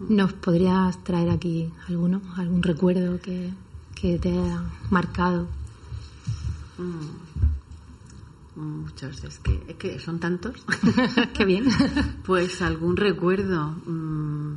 [0.00, 3.50] ¿Nos podrías traer aquí alguno, algún recuerdo que,
[3.94, 5.48] que te haya marcado?
[8.56, 10.64] Muchos, es que, es que son tantos.
[11.34, 11.64] Qué bien.
[12.24, 13.74] Pues algún recuerdo.
[13.86, 14.54] mm,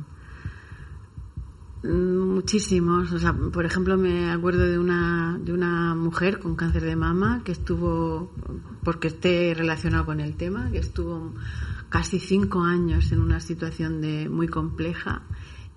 [1.82, 3.12] Muchísimos.
[3.12, 7.42] O sea, por ejemplo, me acuerdo de una, de una mujer con cáncer de mama
[7.44, 8.32] que estuvo,
[8.82, 11.32] porque esté relacionado con el tema, que estuvo
[11.88, 15.22] casi cinco años en una situación de muy compleja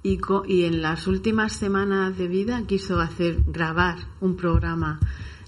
[0.04, 5.00] y, co- y en las últimas semanas de vida quiso hacer grabar un programa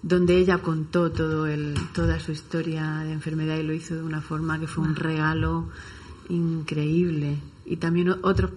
[0.03, 4.21] donde ella contó todo el, toda su historia de enfermedad y lo hizo de una
[4.21, 5.69] forma que fue un regalo
[6.29, 7.37] increíble.
[7.65, 8.51] Y también otro,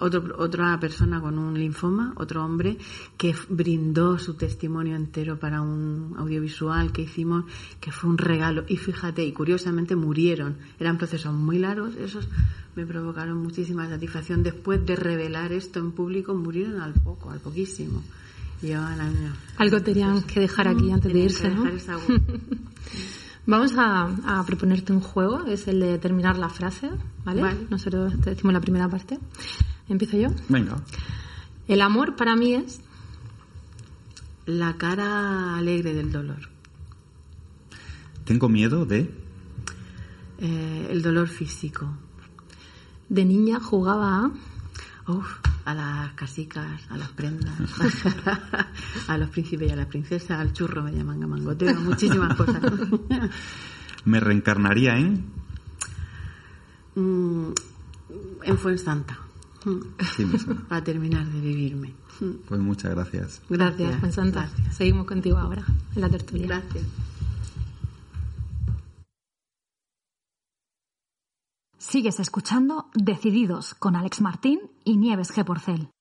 [0.00, 2.78] otro, otra persona con un linfoma, otro hombre,
[3.16, 7.46] que brindó su testimonio entero para un audiovisual que hicimos,
[7.80, 8.64] que fue un regalo.
[8.68, 10.58] Y fíjate, y curiosamente murieron.
[10.78, 12.28] Eran procesos muy largos, esos
[12.76, 14.44] me provocaron muchísima satisfacción.
[14.44, 18.04] Después de revelar esto en público, murieron al poco, al poquísimo.
[19.58, 21.64] Algo tenían que dejar aquí antes de irse, que ¿no?
[21.64, 22.22] dejar esa huella.
[23.46, 24.04] Vamos a,
[24.40, 26.90] a proponerte un juego, es el de terminar la frase,
[27.26, 27.42] ¿vale?
[27.42, 27.66] Vale.
[27.68, 29.18] Nosotros te decimos la primera parte.
[29.88, 30.28] Empiezo yo.
[30.48, 30.76] Venga.
[31.68, 32.80] El amor para mí es
[34.46, 36.48] La cara alegre del dolor.
[38.24, 39.10] Tengo miedo de...
[40.38, 41.86] Eh, el dolor físico.
[43.08, 44.24] de niña jugaba
[45.06, 47.54] a Uf, a las casicas, a las prendas,
[49.08, 52.60] a los príncipes y a las princesas, al churro me llaman gamangoteo, muchísimas cosas.
[54.04, 55.24] Me reencarnaría en...
[56.96, 57.48] Mm,
[58.44, 59.18] en Fuensanta,
[60.14, 60.24] Sí
[60.68, 61.92] para terminar de vivirme.
[62.46, 63.42] Pues muchas gracias.
[63.48, 64.40] Gracias, Gracias, Juan Santa.
[64.42, 64.76] gracias.
[64.76, 65.64] Seguimos contigo ahora,
[65.96, 66.46] en la tertulia.
[66.46, 66.84] Gracias.
[71.94, 75.44] Sigues escuchando Decididos con Alex Martín y Nieves G.
[75.44, 75.93] Porcel.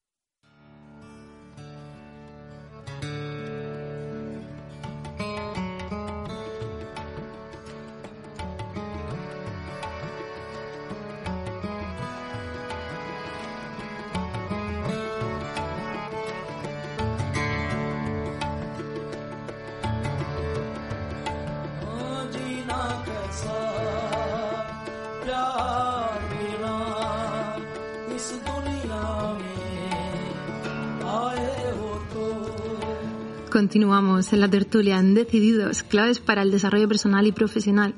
[33.73, 37.95] Continuamos en la tertulia en Decididos, claves para el desarrollo personal y profesional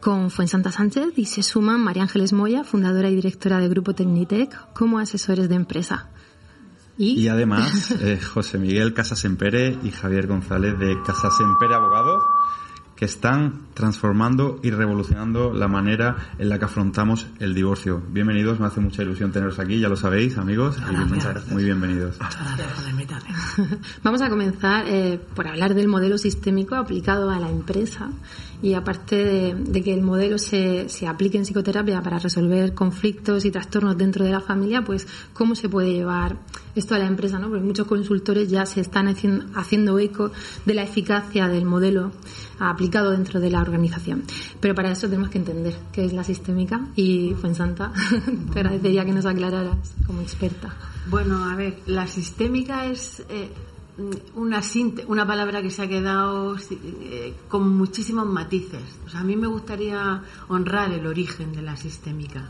[0.00, 4.72] con Fuensanta Sánchez y se suman María Ángeles Moya, fundadora y directora de Grupo Tecnitec,
[4.72, 6.08] como asesores de empresa.
[6.96, 12.22] Y, además, eh, José Miguel Casasempere y Javier González de Casasempere Abogados,
[12.96, 18.02] que están transformando y revolucionando la manera en la que afrontamos el divorcio.
[18.08, 20.78] Bienvenidos, me hace mucha ilusión teneros aquí, ya lo sabéis, amigos.
[20.78, 21.52] y Muchas gracias.
[21.52, 22.16] Muy bienvenidos.
[24.02, 28.10] Vamos a comenzar eh, por hablar del modelo sistémico aplicado a la empresa
[28.62, 33.44] y aparte de, de que el modelo se, se aplique en psicoterapia para resolver conflictos
[33.44, 36.38] y trastornos dentro de la familia, pues cómo se puede llevar
[36.74, 37.48] esto a la empresa, ¿no?
[37.48, 40.32] Porque muchos consultores ya se están haciendo, haciendo eco
[40.64, 42.12] de la eficacia del modelo
[42.58, 44.24] aplicado dentro de la organización.
[44.60, 47.92] Pero para eso tenemos que entender qué es la sistémica y Fuensanta,
[48.52, 50.74] te agradecería que nos aclararas como experta.
[51.08, 53.50] Bueno, a ver, la sistémica es eh,
[54.34, 54.60] una,
[55.06, 58.82] una palabra que se ha quedado eh, con muchísimos matices.
[59.14, 62.48] A mí me gustaría honrar el origen de la sistémica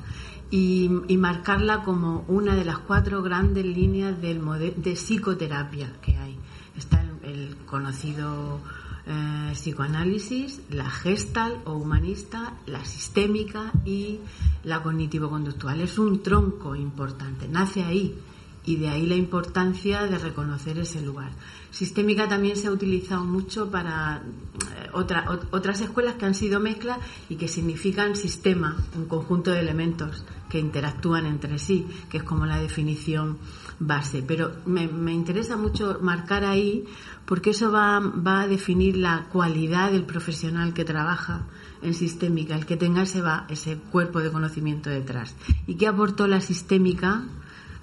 [0.50, 0.88] y,
[1.18, 4.40] marcarla como una de las cuatro grandes líneas del
[4.76, 6.36] de psicoterapia que hay.
[6.76, 8.60] Está el conocido
[9.06, 14.18] eh, psicoanálisis, la gestal o humanista, la sistémica y
[14.64, 15.80] la cognitivo-conductual.
[15.80, 18.18] Es un tronco importante, nace ahí
[18.64, 21.30] y de ahí la importancia de reconocer ese lugar.
[21.70, 26.58] Sistémica también se ha utilizado mucho para eh, otra- ot- otras escuelas que han sido
[26.58, 32.22] mezclas y que significan sistema, un conjunto de elementos que interactúan entre sí, que es
[32.24, 33.38] como la definición
[33.78, 34.22] base.
[34.26, 36.84] Pero me, me interesa mucho marcar ahí
[37.24, 41.46] porque eso va, va a definir la cualidad del profesional que trabaja
[41.82, 45.34] en sistémica, el que tenga ese, va- ese cuerpo de conocimiento detrás.
[45.66, 47.24] ¿Y qué aportó la sistémica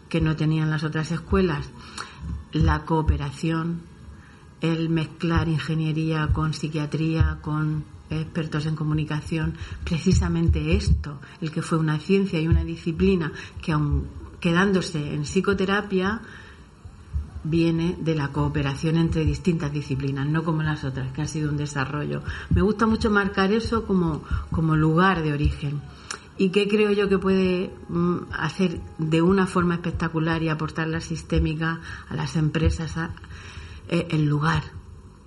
[0.10, 1.69] que no tenían las otras escuelas?
[2.51, 3.82] La cooperación,
[4.62, 11.99] el mezclar ingeniería con psiquiatría, con expertos en comunicación, precisamente esto, el que fue una
[11.99, 14.06] ciencia y una disciplina que aun
[14.43, 16.19] quedándose en psicoterapia
[17.45, 21.56] viene de la cooperación entre distintas disciplinas, no como las otras, que ha sido un
[21.56, 22.23] desarrollo.
[22.49, 25.82] Me gusta mucho marcar eso como, como lugar de origen.
[26.38, 30.99] ¿Y qué creo yo que puede mm, hacer de una forma espectacular y aportar la
[30.99, 31.79] sistémica
[32.10, 32.97] a las empresas?
[33.88, 34.63] eh, el lugar,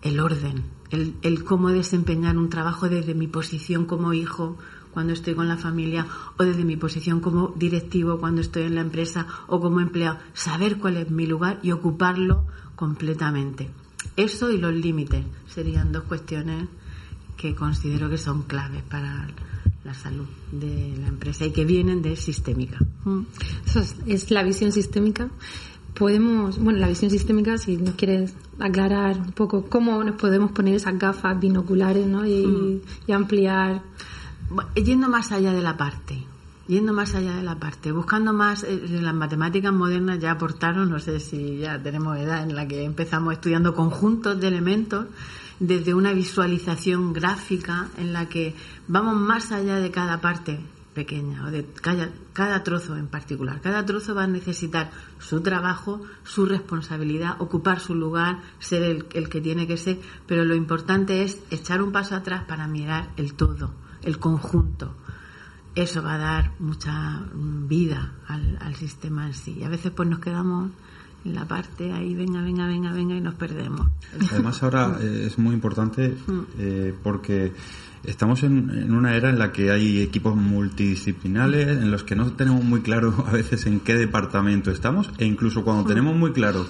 [0.03, 4.59] el orden, el cómo desempeñar un trabajo desde mi posición como hijo
[4.97, 6.07] cuando estoy con la familia
[6.39, 10.17] o desde mi posición como directivo cuando estoy en la empresa o como empleado.
[10.33, 13.69] Saber cuál es mi lugar y ocuparlo completamente.
[14.17, 16.67] Eso y los límites serían dos cuestiones
[17.37, 19.29] que considero que son claves para
[19.85, 22.79] la salud de la empresa y que vienen de sistémica.
[23.05, 23.21] Mm.
[23.67, 25.29] Eso es, es la visión sistémica.
[25.93, 30.77] Podemos, bueno, la visión sistémica, si nos quieres aclarar un poco cómo nos podemos poner
[30.77, 32.27] esas gafas binoculares ¿no?
[32.27, 33.83] y, y ampliar.
[34.49, 36.25] Bueno, Yendo más allá de la parte,
[36.69, 41.01] yendo más allá de la parte, buscando más, eh, las matemáticas modernas ya aportaron, no
[41.01, 45.07] sé si ya tenemos edad en la que empezamos estudiando conjuntos de elementos
[45.59, 48.55] desde una visualización gráfica en la que
[48.87, 50.61] vamos más allá de cada parte
[50.95, 53.61] pequeña o de cada, cada trozo en particular.
[53.61, 59.29] Cada trozo va a necesitar su trabajo, su responsabilidad, ocupar su lugar, ser el, el
[59.29, 63.35] que tiene que ser, pero lo importante es echar un paso atrás para mirar el
[63.35, 63.73] todo,
[64.07, 64.95] el conjunto.
[65.75, 69.59] Eso va a dar mucha mm, vida al, al sistema en sí.
[69.61, 70.71] Y a veces pues nos quedamos
[71.27, 73.89] en la parte ahí, venga, venga, venga, venga, y nos perdemos.
[74.31, 76.17] Además ahora eh, es muy importante
[76.59, 77.53] eh, porque
[78.05, 82.33] estamos en, en una era en la que hay equipos multidisciplinares en los que no
[82.33, 86.67] tenemos muy claro a veces en qué departamento estamos e incluso cuando tenemos muy claro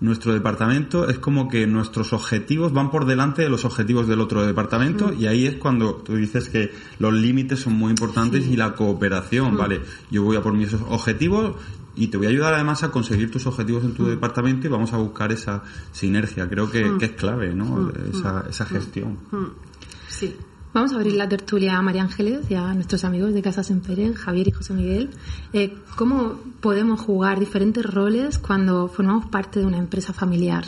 [0.00, 4.46] nuestro departamento es como que nuestros objetivos van por delante de los objetivos del otro
[4.46, 8.74] departamento y ahí es cuando tú dices que los límites son muy importantes y la
[8.74, 9.80] cooperación, ¿vale?
[10.10, 11.56] Yo voy a por mis objetivos
[11.96, 14.92] y te voy a ayudar además a conseguir tus objetivos en tu departamento y vamos
[14.92, 16.48] a buscar esa sinergia.
[16.48, 17.90] Creo que, que es clave, ¿no?
[18.12, 19.18] Esa, esa gestión.
[20.08, 20.36] Sí.
[20.74, 24.12] Vamos a abrir la tertulia a María Ángeles y a nuestros amigos de Casa Sempere,
[24.12, 25.10] Javier y José Miguel.
[25.54, 30.64] Eh, ¿Cómo podemos jugar diferentes roles cuando formamos parte de una empresa familiar?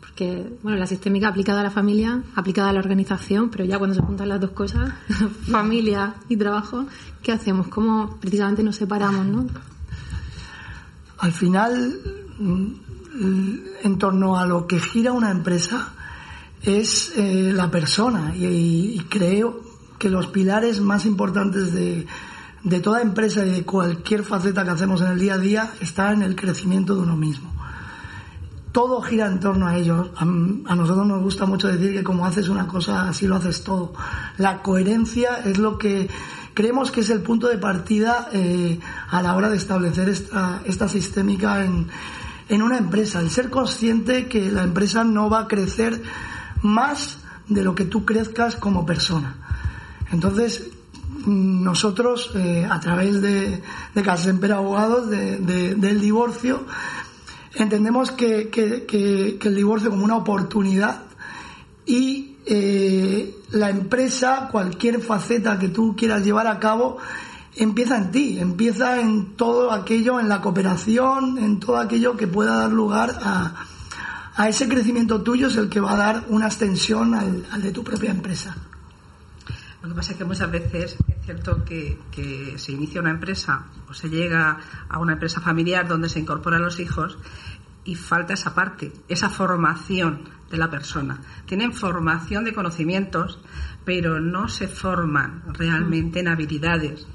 [0.00, 3.96] Porque, bueno, la sistémica aplicada a la familia, aplicada a la organización, pero ya cuando
[3.96, 4.92] se juntan las dos cosas,
[5.50, 6.84] familia y trabajo,
[7.22, 7.68] ¿qué hacemos?
[7.68, 9.46] ¿Cómo precisamente nos separamos, no?
[11.18, 12.00] Al final,
[13.82, 15.94] en torno a lo que gira una empresa
[16.66, 19.62] es eh, la persona y, creo
[19.98, 22.06] que los pilares más importantes de,
[22.64, 26.12] de toda empresa y de cualquier faceta que hacemos en el día a día está
[26.12, 27.52] en el crecimiento de uno mismo.
[28.72, 30.10] Todo gira en torno a ello.
[30.16, 33.62] A, a nosotros nos gusta mucho decir que como haces una cosa, así lo haces
[33.64, 33.94] todo.
[34.36, 36.10] La coherencia es lo que
[36.52, 40.88] creemos que es el punto de partida eh, a la hora de establecer esta, esta
[40.88, 41.86] sistémica en,
[42.48, 43.20] en una empresa.
[43.20, 46.02] El ser consciente que la empresa no va a crecer
[46.62, 49.36] más de lo que tú crezcas como persona.
[50.12, 50.70] Entonces,
[51.26, 53.62] nosotros, eh, a través de,
[53.94, 56.64] de Casemper Abogados, de, de, del divorcio,
[57.54, 61.02] entendemos que, que, el divorcio como una oportunidad
[61.84, 66.98] y eh, la empresa, cualquier faceta que tú quieras llevar a cabo,
[67.56, 72.56] empieza en ti, empieza en todo aquello, en la cooperación, en todo aquello que pueda
[72.56, 73.66] dar lugar a,
[74.36, 77.82] a ese crecimiento tuyo, es el que va a dar una extensión al, de tu
[77.82, 78.56] propia empresa.
[79.82, 83.66] Lo que pasa es que muchas veces es cierto que, que, se inicia una empresa
[83.88, 87.18] o se llega a una empresa familiar donde se incorporan los hijos
[87.84, 91.20] y falta esa parte, esa formación de la persona.
[91.46, 93.40] Tienen formación de conocimientos,
[93.84, 97.06] pero no se forman realmente en habilidades.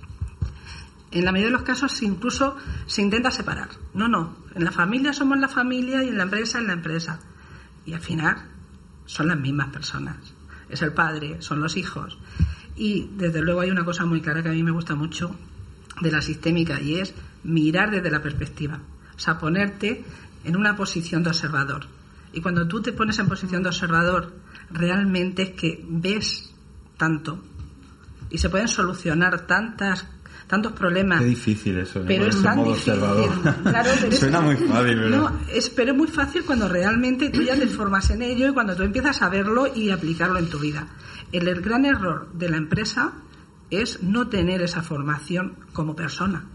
[1.11, 3.69] En la mayoría de los casos incluso se intenta separar.
[3.93, 4.37] No, no.
[4.55, 7.19] En la familia somos la familia y en la empresa es la empresa.
[7.85, 8.49] Y al final
[9.05, 10.17] son las mismas personas.
[10.69, 12.17] Es el padre, son los hijos.
[12.75, 15.35] Y desde luego hay una cosa muy clara que a mí me gusta mucho
[15.99, 18.79] de la sistémica y es mirar desde la perspectiva.
[19.15, 20.05] O sea, ponerte
[20.45, 21.87] en una posición de observador.
[22.33, 24.33] Y cuando tú te pones en posición de observador,
[24.69, 26.53] realmente es que ves
[26.97, 27.43] tanto
[28.29, 30.07] y se pueden solucionar tantas
[30.51, 31.19] tantos problemas.
[31.21, 32.03] Qué difícil eso.
[32.05, 32.93] Pero es tan modo difícil.
[33.63, 35.17] Claro, pero Suena es- muy fácil, ¿verdad?
[35.17, 38.53] No, es, pero es muy fácil cuando realmente tú ya te formas en ello y
[38.53, 40.87] cuando tú empiezas a verlo y aplicarlo en tu vida.
[41.31, 43.13] El, el gran error de la empresa
[43.69, 46.45] es no tener esa formación como persona.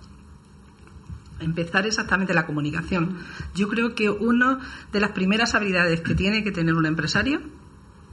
[1.41, 3.19] Empezar exactamente la comunicación.
[3.55, 4.59] Yo creo que una
[4.93, 7.41] de las primeras habilidades que tiene que tener un empresario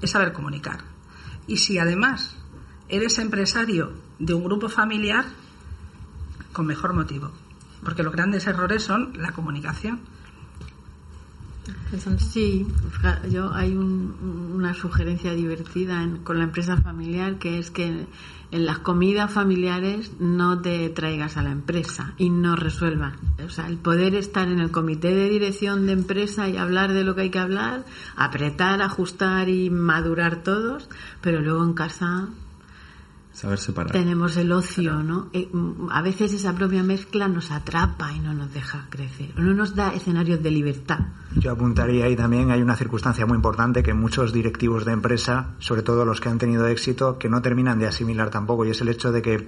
[0.01, 0.79] es saber comunicar.
[1.47, 2.37] Y si además
[2.89, 5.25] eres empresario de un grupo familiar,
[6.53, 7.31] con mejor motivo.
[7.83, 9.99] Porque los grandes errores son la comunicación.
[12.17, 12.67] Sí,
[13.29, 18.07] yo hay un- una sugerencia divertida en- con la empresa familiar que es que
[18.51, 23.13] en las comidas familiares no te traigas a la empresa y no resuelvan.
[23.45, 27.03] O sea, el poder estar en el comité de dirección de empresa y hablar de
[27.03, 27.85] lo que hay que hablar,
[28.15, 30.89] apretar, ajustar y madurar todos,
[31.21, 32.27] pero luego en casa
[33.33, 33.91] Saber separar.
[33.91, 35.29] tenemos el ocio, ¿no?
[35.33, 39.53] Eh, mm, a veces esa propia mezcla nos atrapa y no nos deja crecer, no
[39.53, 40.99] nos da escenarios de libertad.
[41.35, 45.81] Yo apuntaría ahí también, hay una circunstancia muy importante que muchos directivos de empresa, sobre
[45.81, 48.89] todo los que han tenido éxito, que no terminan de asimilar tampoco, y es el
[48.89, 49.47] hecho de que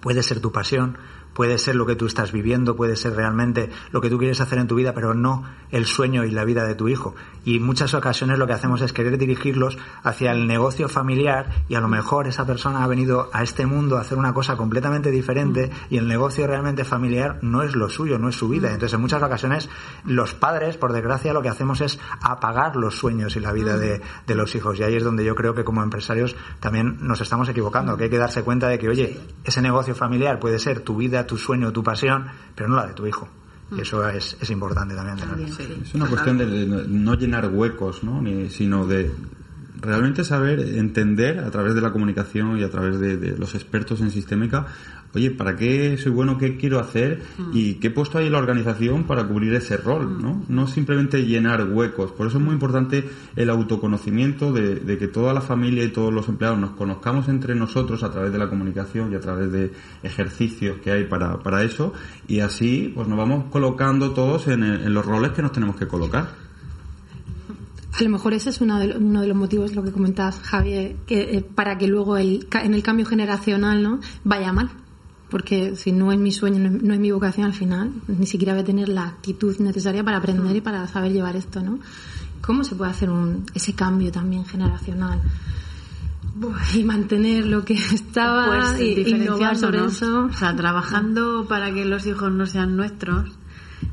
[0.00, 0.96] puede ser tu pasión,
[1.34, 4.58] puede ser lo que tú estás viviendo, puede ser realmente lo que tú quieres hacer
[4.58, 7.14] en tu vida, pero no el sueño y la vida de tu hijo.
[7.44, 11.74] Y en muchas ocasiones lo que hacemos es querer dirigirlos hacia el negocio familiar y
[11.74, 15.10] a lo mejor esa persona ha venido a este mundo a hacer una cosa completamente
[15.10, 18.68] diferente y el negocio realmente familiar no es lo suyo, no es su vida.
[18.68, 19.68] Entonces en muchas ocasiones
[20.04, 24.00] los padres, por desgracia, lo que hacemos es apagar los sueños y la vida de,
[24.26, 24.78] de los hijos.
[24.78, 28.10] Y ahí es donde yo creo que como empresarios también nos estamos equivocando, que hay
[28.10, 31.72] que darse cuenta de que, oye, ese negocio familiar puede ser tu vida, tu sueño,
[31.72, 33.28] tu pasión, pero no la de tu hijo.
[33.76, 35.16] Y eso es, es importante también.
[35.16, 35.46] tenerlo.
[35.82, 38.20] Es una cuestión de, de no- no llenar huecos, ¿no?
[38.20, 39.12] Ni- sino de
[39.80, 44.00] realmente saber entender a través de la comunicación y a través de, de los expertos
[44.00, 44.66] en sistémica,
[45.14, 46.38] oye, ¿para qué soy bueno?
[46.38, 47.22] ¿Qué quiero hacer?
[47.52, 50.20] ¿Y qué he puesto ahí en la organización para cubrir ese rol?
[50.20, 50.44] ¿no?
[50.48, 52.12] no simplemente llenar huecos.
[52.12, 56.12] Por eso es muy importante el autoconocimiento de, de que toda la familia y todos
[56.12, 59.72] los empleados nos conozcamos entre nosotros a través de la comunicación y a través de
[60.02, 61.92] ejercicios que hay para, para eso
[62.26, 65.86] y así pues nos vamos colocando todos en, en los roles que nos tenemos que
[65.86, 66.50] colocar.
[67.98, 70.96] A lo mejor ese es uno de, uno de los motivos, lo que comentas, Javier,
[71.06, 74.70] que, eh, para que luego el, en el cambio generacional no vaya mal.
[75.30, 78.26] Porque si no es mi sueño, no es, no es mi vocación al final, ni
[78.26, 81.78] siquiera voy a tener la actitud necesaria para aprender y para saber llevar esto, ¿no?
[82.40, 85.20] ¿Cómo se puede hacer un, ese cambio también generacional?
[86.74, 90.24] Y mantener lo que estaba Pues y innovar sobre eso.
[90.24, 93.30] O sea, trabajando para que los hijos no sean nuestros,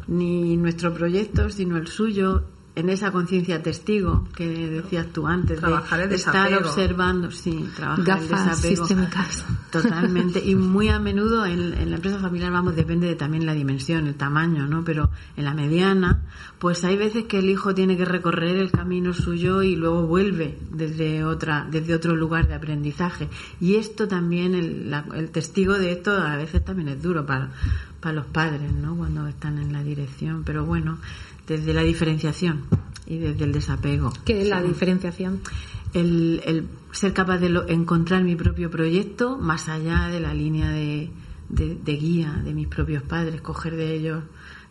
[0.07, 2.45] ni nuestro proyecto, sino el suyo,
[2.79, 6.69] en esa conciencia testigo que decías tú antes, Trabajar el de estar desapego.
[6.69, 8.29] observando, sí, trabajar Gafas el
[8.61, 8.85] desapego.
[8.87, 9.45] sistémicas.
[9.71, 10.39] Totalmente.
[10.45, 14.07] Y muy a menudo en, en la empresa familiar, vamos, depende de también la dimensión,
[14.07, 14.83] el tamaño, ¿no?
[14.83, 16.23] Pero en la mediana,
[16.59, 20.57] pues hay veces que el hijo tiene que recorrer el camino suyo y luego vuelve
[20.71, 23.27] desde otra, desde otro lugar de aprendizaje.
[23.59, 27.49] Y esto también, el, la- el testigo de esto a veces también es duro para,
[27.99, 28.95] para los padres, ¿no?
[28.95, 30.43] Cuando están en la dirección.
[30.45, 30.99] Pero bueno,
[31.47, 32.63] desde la diferenciación
[33.05, 34.11] y desde el desapego.
[34.25, 35.39] Que es la diferenciación.
[35.93, 40.69] el, el ser capaz de lo- encontrar mi propio proyecto más allá de la línea
[40.69, 41.09] de,
[41.49, 44.23] de- de guía de mis propios padres, coger de ellos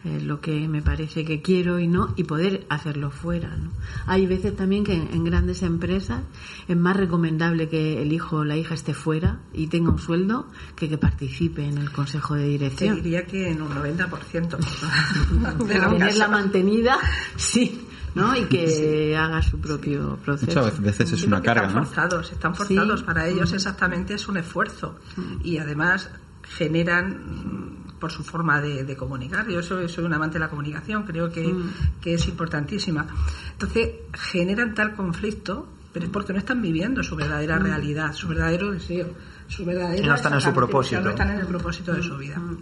[0.07, 3.57] eh, lo que me parece que quiero y no, y poder hacerlo fuera.
[3.57, 3.71] ¿no?
[4.07, 6.23] Hay veces también que en, en grandes empresas
[6.69, 10.47] es más recomendable que el hijo o la hija esté fuera y tenga un sueldo
[10.77, 12.95] que que participe en el consejo de Te dirección.
[12.97, 14.57] diría que en un 90%.
[15.67, 16.31] De tenerla casos.
[16.31, 16.99] mantenida,
[17.37, 17.81] sí,
[18.15, 18.37] ¿no?
[18.37, 20.61] Y que haga su propio proceso.
[20.61, 21.87] Muchas veces es una carga, Están ¿no?
[21.87, 23.01] forzados, están forzados.
[23.01, 23.07] Sí.
[23.07, 23.55] Para ellos Mm.
[23.57, 24.97] exactamente es un esfuerzo.
[25.43, 26.11] Y además
[26.43, 29.49] generan mm, por su forma de, de comunicar.
[29.49, 31.71] Yo soy, soy un amante de la comunicación, creo que, Mm.
[32.01, 33.07] que es importantísima.
[33.53, 37.63] Entonces, generan tal conflicto, pero es porque no están viviendo su verdadera Mm.
[37.63, 39.09] realidad, su verdadero deseo,
[39.49, 41.01] su verdadera Y no están en su propósito.
[41.01, 42.39] No están en el propósito de su vida.
[42.39, 42.59] Mm.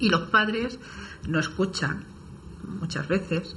[0.00, 0.78] Y los padres
[1.28, 2.04] no escuchan
[2.80, 3.56] muchas veces,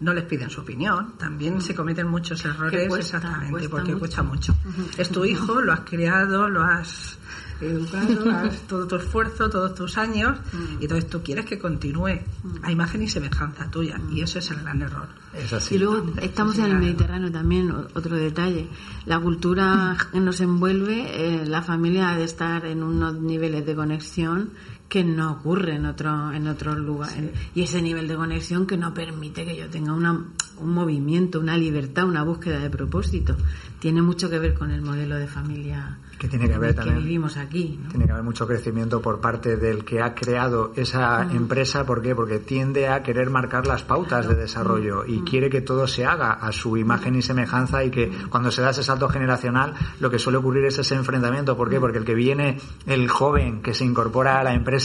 [0.00, 3.98] no les piden su opinión, también se cometen muchos errores cuesta, exactamente, cuesta porque mucho.
[3.98, 4.54] cuesta mucho.
[4.96, 7.18] Es tu hijo, lo has criado, lo has
[7.60, 10.38] educado, has todo tu esfuerzo, todos tus años,
[10.80, 12.20] y entonces tú quieres que continúe
[12.62, 15.08] a imagen y semejanza tuya, y eso es el gran error.
[15.34, 15.74] Es así.
[15.74, 18.68] Y luego estamos en el Mediterráneo también, otro detalle.
[19.06, 23.74] La cultura que nos envuelve, eh, la familia ha de estar en unos niveles de
[23.74, 24.50] conexión
[24.88, 27.30] que no ocurre en otro en otros lugares.
[27.54, 30.12] Y ese nivel de conexión que no permite que yo tenga una,
[30.58, 33.36] un movimiento, una libertad, una búsqueda de propósito.
[33.80, 36.98] Tiene mucho que ver con el modelo de familia Que tiene que haber que también.
[37.04, 37.78] vivimos aquí.
[37.80, 37.90] ¿no?
[37.90, 41.36] Tiene que haber mucho crecimiento por parte del que ha creado esa Mm.
[41.36, 41.86] empresa.
[41.86, 42.12] ¿Por qué?
[42.16, 45.10] Porque tiende a querer marcar las pautas de desarrollo Mm.
[45.14, 48.62] y quiere que todo se haga a su imagen y semejanza y que cuando se
[48.62, 51.56] da ese salto generacional lo que suele ocurrir es ese enfrentamiento.
[51.56, 51.70] ¿Por Mm.
[51.70, 51.80] qué?
[51.80, 54.77] Porque el que viene, el joven que se incorpora a la empresa,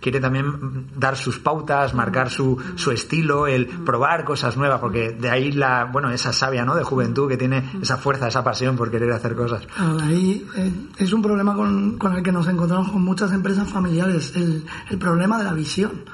[0.00, 5.30] quiere también dar sus pautas, marcar su, su estilo, el probar cosas nuevas, porque de
[5.30, 6.74] ahí la, bueno, esa savia, ¿no?
[6.74, 9.66] De juventud que tiene esa fuerza, esa pasión por querer hacer cosas.
[10.02, 14.32] Ahí eh, es un problema con, con el que nos encontramos con muchas empresas familiares,
[14.36, 16.04] el, el problema de la visión.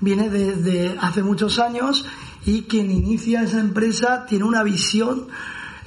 [0.00, 2.04] Viene desde hace muchos años
[2.44, 5.28] y quien inicia esa empresa tiene una visión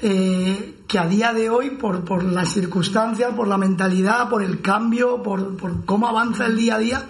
[0.08, 4.62] eh, que a día de hoy, por, por las circunstancias, por la mentalidad, por el
[4.62, 7.06] cambio, por, por cómo avanza el día a día,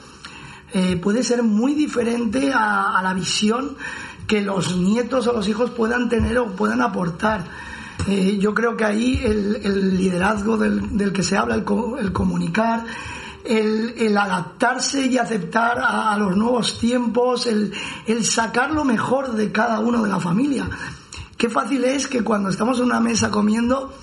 [0.72, 3.76] eh, puede ser muy diferente a, la visión
[4.28, 7.44] que los nietos o los hijos puedan tener o puedan aportar.
[8.08, 12.86] Eh, yo creo que ahí el, liderazgo del, que se habla, el, co el comunicar,
[13.44, 17.74] el, el, adaptarse y aceptar a, a los nuevos tiempos, el,
[18.08, 20.70] el, sacar lo mejor de cada uno de la familia.
[21.38, 23.94] Qué fácil es que cuando estamos en una mesa comiendo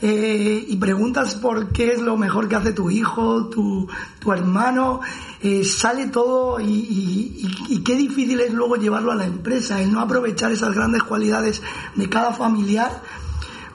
[0.00, 3.88] eh, y preguntas por qué es lo mejor que hace tu hijo, tu,
[4.20, 5.00] tu hermano,
[5.42, 10.52] eh, sale todo y, qué difícil es luego llevarlo a la empresa, el no aprovechar
[10.52, 11.62] esas grandes cualidades
[11.94, 13.02] de cada familiar,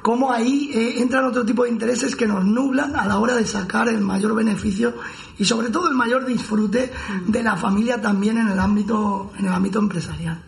[0.01, 3.45] cómo ahí eh, entran otro tipo de intereses que nos nublan a la hora de
[3.45, 4.93] sacar el mayor beneficio
[5.37, 6.91] y sobre todo el mayor disfrute
[7.27, 10.41] de la familia también en el ámbito, en el ámbito empresarial.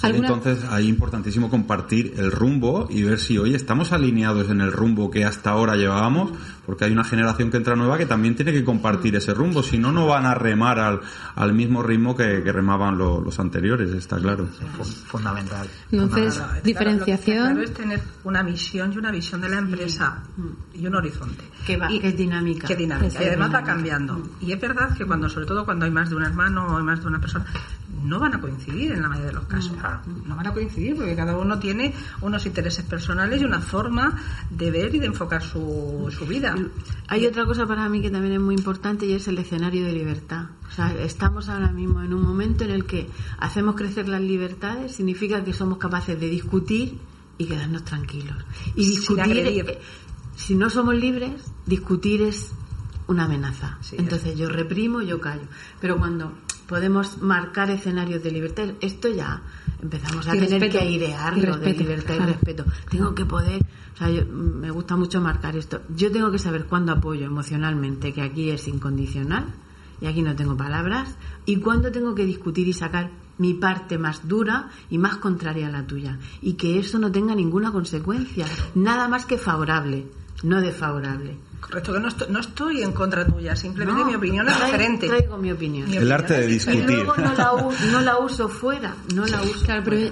[0.00, 4.70] Sí, entonces ahí importantísimo compartir el rumbo y ver si hoy estamos alineados en el
[4.70, 6.30] rumbo que hasta ahora llevábamos,
[6.66, 9.76] porque hay una generación que entra nueva que también tiene que compartir ese rumbo, si
[9.76, 11.00] no, no van a remar al,
[11.34, 14.48] al mismo ritmo que, que remaban lo, los anteriores, está claro.
[15.06, 15.66] Fundamental.
[15.90, 17.46] Entonces, Claro, diferenciación.
[17.46, 20.22] Claro, es tener una misión y una visión de la empresa
[20.74, 21.44] y un horizonte.
[21.66, 22.66] Que va, y, que es dinámica.
[22.66, 23.18] Que dinámica.
[23.18, 23.60] Que y además dinámica.
[23.60, 24.30] va cambiando.
[24.40, 26.84] Y es verdad que cuando, sobre todo cuando hay más de un hermano o hay
[26.84, 27.46] más de una persona,
[28.04, 29.72] no van a coincidir en la mayoría de los casos.
[30.26, 34.16] No van a coincidir porque cada uno tiene unos intereses personales y una forma
[34.50, 36.54] de ver y de enfocar su, su vida.
[37.08, 39.92] Hay otra cosa para mí que también es muy importante y es el escenario de
[39.92, 40.46] libertad.
[40.68, 43.08] O sea, estamos ahora mismo en un momento en el que
[43.38, 46.98] hacemos crecer las libertades, significa que somos capaces de discutir
[47.38, 48.36] y quedarnos tranquilos.
[48.74, 49.70] Y discutir, agredir.
[49.70, 49.78] eh,
[50.36, 52.52] si no somos libres, discutir es
[53.06, 53.78] una amenaza.
[53.80, 55.46] Sí, Entonces yo reprimo, yo callo.
[55.80, 56.34] Pero cuando
[56.68, 59.42] podemos marcar escenarios de libertad, esto ya
[59.82, 60.72] empezamos a Y tener respeto.
[60.72, 62.64] que airearlo Y de respeto, libertad y respeto.
[62.90, 63.62] Tengo que poder,
[63.94, 65.80] o sea, yo- me gusta mucho marcar esto.
[65.96, 69.46] Yo tengo que saber cuándo apoyo emocionalmente, que aquí es incondicional
[70.00, 71.16] y aquí no tengo palabras,
[71.46, 75.70] y cuándo tengo que discutir y sacar mi parte más dura y más contraria a
[75.70, 76.18] la tuya.
[76.42, 80.06] Y que eso no tenga ninguna consecuencia, nada más que favorable,
[80.42, 81.38] no desfavorable.
[81.60, 84.64] Correcto, que no estoy, no estoy en contra tuya, simplemente No, mi opinión es traigo-
[84.66, 85.06] diferente.
[85.08, 85.90] Traigo mi opinión.
[85.90, 86.84] Mi El arte de Y discutir.
[86.84, 90.10] luego no la, u- no la uso fuera, no la uso Claro, pero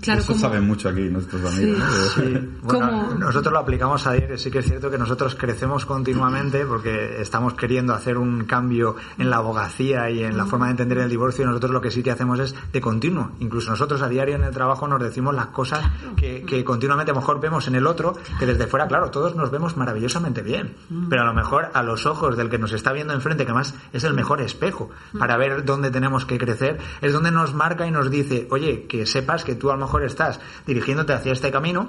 [0.00, 1.78] claro, Eso como saben mucho aquí nuestros amigos.
[1.78, 2.22] ¿no?
[2.24, 6.64] Sí, bueno, nosotros lo aplicamos a diario, sí que es cierto que nosotros crecemos continuamente
[6.64, 10.98] porque estamos queriendo hacer un cambio en la abogacía y en la forma de entender
[10.98, 13.32] el divorcio y nosotros lo que sí que hacemos es de continuo.
[13.40, 15.84] Incluso nosotros a diario en el trabajo nos decimos las cosas
[16.16, 19.36] que, que continuamente a lo mejor vemos en el otro, que desde fuera, claro, todos
[19.36, 20.74] nos vemos maravillosamente bien,
[21.08, 23.74] pero a lo mejor a los ojos del que nos está viendo enfrente, que además
[23.92, 27.90] es el mejor espejo para ver dónde tenemos que crecer, es donde nos marca y
[27.90, 31.88] nos dice, oye, que sepas que tú a lo mejor estás dirigiéndote hacia este camino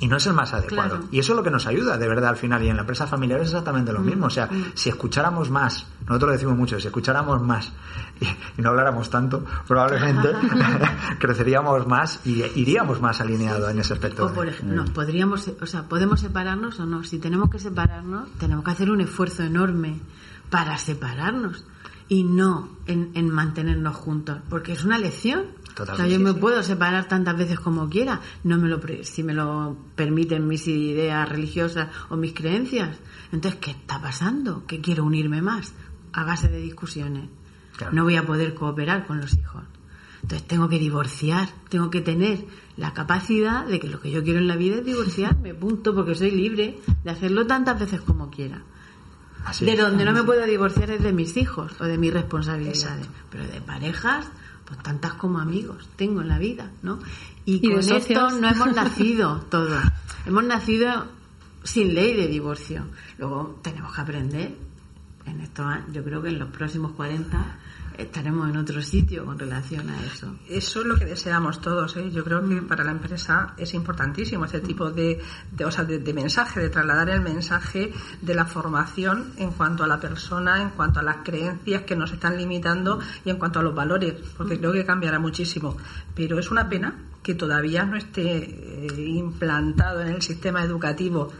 [0.00, 0.96] y no es el más adecuado.
[0.96, 1.08] Claro.
[1.12, 2.62] Y eso es lo que nos ayuda, de verdad, al final.
[2.64, 4.26] Y en la empresa familiar es exactamente lo mismo.
[4.26, 7.70] O sea, si escucháramos más, nosotros lo decimos mucho, si escucháramos más
[8.20, 8.24] y,
[8.58, 10.30] y no habláramos tanto, probablemente
[11.18, 14.26] creceríamos más y iríamos más alineados en ese aspecto.
[14.26, 17.04] O por ejemplo, no, podríamos, o sea, podemos separarnos o no.
[17.04, 20.00] Si tenemos que separarnos, tenemos que hacer un esfuerzo enorme
[20.48, 21.66] para separarnos
[22.08, 25.46] y no en, en mantenernos juntos, porque es una lección.
[25.74, 25.92] Totalmente.
[25.92, 29.34] O sea, yo me puedo separar tantas veces como quiera, no me lo, si me
[29.34, 32.98] lo permiten mis ideas religiosas o mis creencias.
[33.32, 34.66] Entonces, ¿qué está pasando?
[34.66, 35.74] Que quiero unirme más
[36.12, 37.28] a base de discusiones.
[37.76, 37.94] Claro.
[37.94, 39.62] No voy a poder cooperar con los hijos.
[40.22, 42.44] Entonces tengo que divorciar, tengo que tener
[42.76, 46.14] la capacidad de que lo que yo quiero en la vida es divorciarme, punto, porque
[46.14, 48.62] soy libre de hacerlo tantas veces como quiera.
[49.44, 49.78] Así de es.
[49.78, 53.60] donde no me puedo divorciar es de mis hijos o de mis responsabilidades, pero de
[53.62, 54.26] parejas,
[54.70, 57.00] pues tantas como amigos tengo en la vida, ¿no?
[57.44, 59.82] Y, con esto no hemos nacido todos,
[60.24, 61.06] hemos nacido
[61.64, 62.84] sin ley de divorcio.
[63.18, 64.54] Luego tenemos que aprender.
[65.26, 67.58] En esto, yo creo que en los próximos 40
[68.02, 70.36] estaremos en otro sitio con relación a eso.
[70.48, 71.96] Eso es lo que deseamos todos.
[71.96, 72.10] ¿eh?
[72.10, 75.20] Yo creo que para la empresa es importantísimo este tipo de,
[75.52, 79.84] de, o sea, de, de mensaje, de trasladar el mensaje de la formación en cuanto
[79.84, 83.60] a la persona, en cuanto a las creencias que nos están limitando y en cuanto
[83.60, 85.76] a los valores, porque creo que cambiará muchísimo.
[86.14, 91.32] Pero es una pena que todavía no esté eh, implantado en el sistema educativo.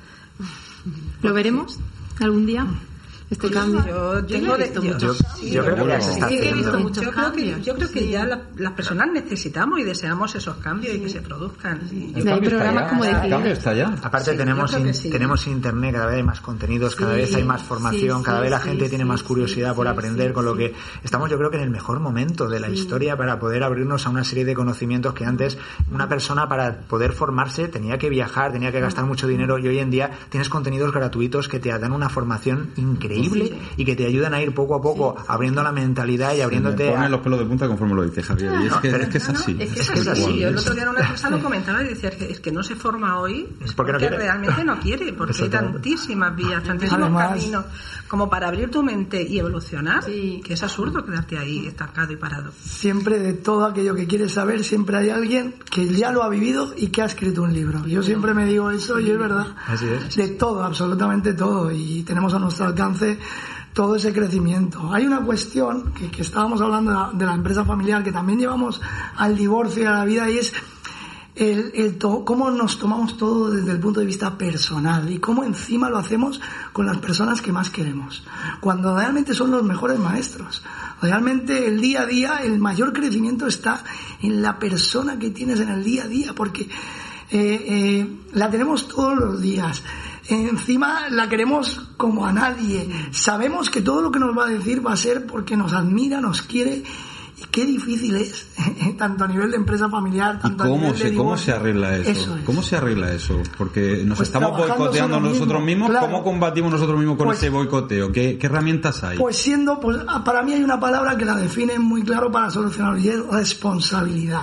[1.23, 1.79] ¿Lo veremos
[2.21, 2.67] algún día?
[3.31, 3.87] Este Pues cambio.
[3.87, 6.79] Yo, tengo de- creo que ya se está he visto haciendo.
[6.81, 8.11] muchos yo creo que, yo creo que sí.
[8.11, 11.81] ya la- las personas necesitamos y deseamos esos cambios y que se produzcan.
[11.93, 12.89] El hay cambio está programas ya.
[12.91, 13.31] como El Decididos.
[13.37, 13.95] cambio está ya.
[14.03, 15.11] Aparte Sí, tenemos in- sí.
[15.11, 18.41] tenemos internet, cada vez hay más contenidos, cada Sí, vez hay más formación, sí, cada
[18.41, 20.75] vez la sí, gente sí, tiene más curiosidad sí, por aprender, sí, con lo que
[21.05, 24.11] estamos yo creo que en el mejor momento de la historia para poder abrirnos a
[24.11, 25.57] una serie de conocimientos que antes
[25.93, 29.79] una persona para poder formarse tenía que viajar, tenía que gastar mucho dinero y hoy
[29.79, 33.20] en día tienes contenidos gratuitos que te dan una formación increíble
[33.77, 36.89] y que te ayudan a ir poco a poco abriendo la mentalidad y Me abriéndote
[36.91, 37.09] ponen a...
[37.09, 38.53] los pelos de punta conforme lo dice Javier.
[38.63, 39.57] Y es que, es, que es No, no, así.
[39.59, 40.23] Es que Es es así.
[40.25, 40.39] así.
[40.41, 42.63] Yo el otro día en una empresa lo comentaba y decía que es que no
[42.63, 44.17] se forma hoy es porque no quiere.
[44.19, 47.65] realmente no quiere, porque hay tantísimas vías, tantísimos Además- caminos
[48.09, 50.41] como para abrir tu mente y evolucionar, Sí.
[50.45, 52.51] que es absurdo quedarte ahí estancado y parado.
[52.61, 56.75] Siempre de todo aquello que quieres saber, siempre hay alguien que ya lo ha vivido
[56.77, 57.87] y que ha escrito un libro.
[57.87, 59.47] Yo siempre me digo eso y es verdad.
[59.67, 60.17] Así es.
[60.17, 61.71] De todo, absolutamente todo.
[61.71, 63.10] Y tenemos a nuestro alcance
[63.73, 64.93] todo ese crecimiento.
[64.93, 68.39] Hay una cuestión que, que estábamos hablando de la, de la empresa familiar, que también
[68.39, 68.81] llevamos
[69.17, 70.53] al divorcio y a la vida, y es
[71.37, 75.45] el, el to- cómo nos tomamos todo desde el punto de vista personal y cómo
[75.45, 76.41] encima lo hacemos
[76.73, 78.25] con las personas que más queremos,
[78.61, 80.63] cuando realmente son los mejores maestros.
[81.01, 83.85] Realmente el día a día, el mayor crecimiento está
[84.21, 86.69] en la persona que tienes en el día a día, porque eh,
[87.31, 89.83] eh, la tenemos todos los días.
[90.31, 92.89] Encima la queremos como a nadie.
[93.11, 96.21] Sabemos que todo lo que nos va a decir va a ser porque nos admira,
[96.21, 96.83] nos quiere.
[97.43, 98.49] Y qué difícil es,
[98.99, 101.45] tanto a nivel de empresa familiar, ¿Y tanto a cómo de se, cómo divorcio.
[101.47, 102.11] se arregla eso?
[102.11, 102.45] Eso es.
[102.45, 103.41] ¿Cómo se arregla eso?
[103.57, 106.07] Porque nos Pues estamos boicoteando nosotros mismos, claro.
[106.07, 108.13] ¿Cómo combatimos nosotros mismos con Pues- ese boicoteo?
[108.13, 109.17] ¿Qué, qué herramientas hay?
[109.19, 112.51] Pues siendo, pues ah, para mí hay una palabra que la define muy claro para
[112.51, 114.43] solucionarlo y es responsabilidad.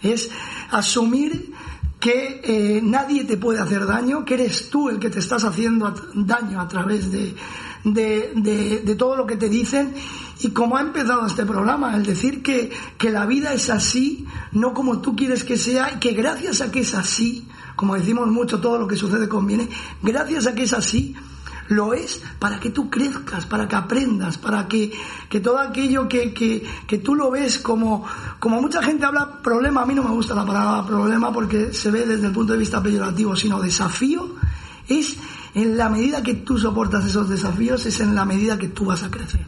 [0.00, 0.30] Es
[0.70, 1.52] asumir
[2.00, 5.92] que eh, nadie te puede hacer daño, que eres tú el que te estás haciendo
[6.14, 7.34] daño a través de,
[7.84, 9.94] de, de- de todo lo que te dicen.
[10.40, 14.72] Y como ha empezado este programa, el decir que, que la vida es así, no
[14.74, 18.60] como tú quieres que sea y que gracias a que es así, como decimos mucho,
[18.60, 19.68] todo lo que sucede conviene,
[20.02, 21.16] gracias a que es así,
[21.68, 24.92] lo es para que tú crezcas, para que aprendas, para que,
[25.28, 28.04] que todo aquello que, que, tú lo ves como,
[28.38, 31.90] como mucha gente habla problema, a mí no me gusta la palabra problema porque se
[31.90, 34.34] ve desde el punto de vista peyorativo, sino desafío,
[34.88, 35.16] es
[35.54, 39.02] en la medida que tú soportas esos desafíos, es en la medida que tú vas
[39.02, 39.46] a crecer.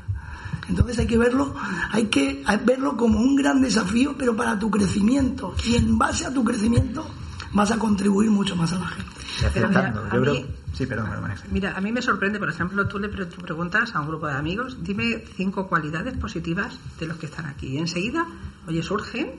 [0.68, 1.54] Entonces hay que verlo,
[1.90, 5.54] hay que verlo como un gran desafío, pero para tu crecimiento.
[5.64, 7.04] Y en base a tu crecimiento
[7.52, 9.12] vas a contribuir mucho más a la gente.
[9.46, 10.02] aceptando.
[10.04, 10.34] Mira, a Yo creo...
[10.34, 11.44] mí- Sí, perdón, perdón, María.
[11.50, 14.34] Mira, a mí me sorprende, por ejemplo, tú le tú preguntas a un grupo de
[14.34, 17.66] amigos, dime cinco cualidades positivas de los que están aquí.
[17.66, 18.24] Y enseguida,
[18.68, 19.32] oye, surgen,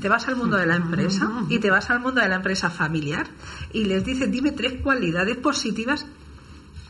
[0.00, 2.68] te vas al mundo de la empresa y te vas al mundo de la empresa
[2.68, 3.26] familiar
[3.72, 6.06] y les dices, dime tres cualidades positivas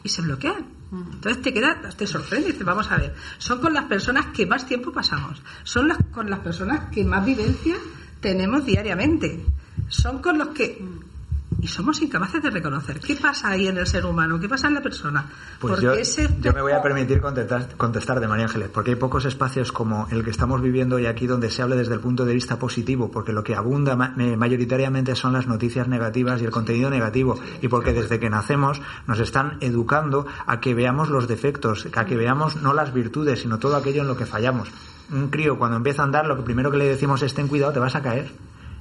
[0.02, 0.66] y se bloquean.
[0.92, 4.46] Entonces te queda, te sorprende y dices, vamos a ver, son con las personas que
[4.46, 7.76] más tiempo pasamos, son las, con las personas que más vivencia
[8.20, 9.44] tenemos diariamente,
[9.88, 10.82] son con los que...
[11.60, 14.74] Y somos incapaces de reconocer qué pasa ahí en el ser humano, qué pasa en
[14.74, 15.24] la persona.
[15.60, 18.90] Pues Porque yo, ese yo me voy a permitir contestar, contestar de María Ángeles, porque
[18.90, 22.00] hay pocos espacios como el que estamos viviendo hoy aquí donde se hable desde el
[22.00, 26.44] punto de vista positivo, porque lo que abunda eh, mayoritariamente son las noticias negativas y
[26.44, 31.28] el contenido negativo, y porque desde que nacemos nos están educando a que veamos los
[31.28, 34.68] defectos, a que veamos no las virtudes, sino todo aquello en lo que fallamos.
[35.12, 37.72] Un crío cuando empieza a andar, lo que primero que le decimos es ten cuidado,
[37.72, 38.30] te vas a caer.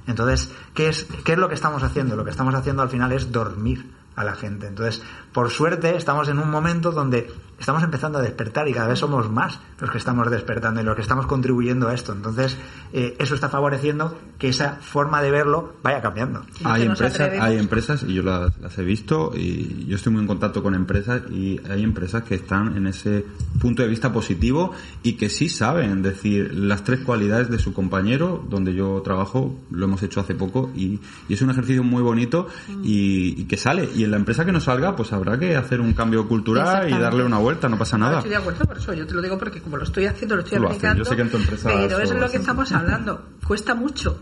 [0.06, 2.16] Entonces, ¿qué es, ¿qué es lo que estamos haciendo?
[2.16, 4.66] Lo que estamos haciendo al final es dormir a la gente.
[4.66, 5.02] Entonces,
[5.34, 7.28] por suerte, estamos en un momento donde
[7.58, 10.94] estamos empezando a despertar y cada vez somos más los que estamos despertando y los
[10.94, 12.12] que estamos contribuyendo a esto.
[12.12, 12.56] Entonces,
[12.92, 16.44] eh, eso está favoreciendo que esa forma de verlo vaya cambiando.
[16.62, 20.28] Hay empresas, hay empresas, y yo las, las he visto, y yo estoy muy en
[20.28, 23.24] contacto con empresas, y hay empresas que están en ese
[23.60, 24.72] punto de vista positivo
[25.02, 29.86] y que sí saben decir las tres cualidades de su compañero, donde yo trabajo, lo
[29.86, 32.46] hemos hecho hace poco, y, y es un ejercicio muy bonito
[32.84, 33.88] y, y que sale.
[33.96, 36.92] Y en la empresa que no salga, pues habrá que hacer un cambio cultural y
[36.98, 38.18] darle una vuelta, no pasa No, nada.
[38.18, 40.42] Estoy de acuerdo por eso, yo te lo digo porque como lo estoy haciendo, lo
[40.42, 41.02] estoy Lo aplicando.
[41.02, 43.22] yo sé que en tu empresa pero eso es lo que estamos hablando.
[43.46, 44.20] Cuesta mucho.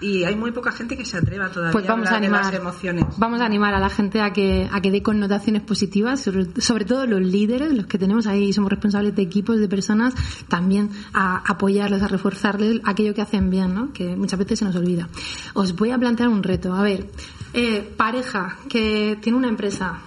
[0.00, 2.36] Y hay muy poca gente que se atreva todavía Pues vamos a a hablar de
[2.36, 3.04] animar, las emociones.
[3.18, 6.86] vamos a animar a la gente a que, a que dé connotaciones positivas, sobre, sobre
[6.86, 10.14] todo los líderes, los que tenemos ahí, somos responsables de equipos, de personas,
[10.48, 13.92] también a apoyarles, a reforzarles aquello que hacen bien, ¿no?
[13.92, 15.08] que muchas veces se nos olvida.
[15.52, 16.72] Os voy a plantear un reto.
[16.74, 17.10] A ver,
[17.52, 19.98] eh, pareja que tiene una empresa,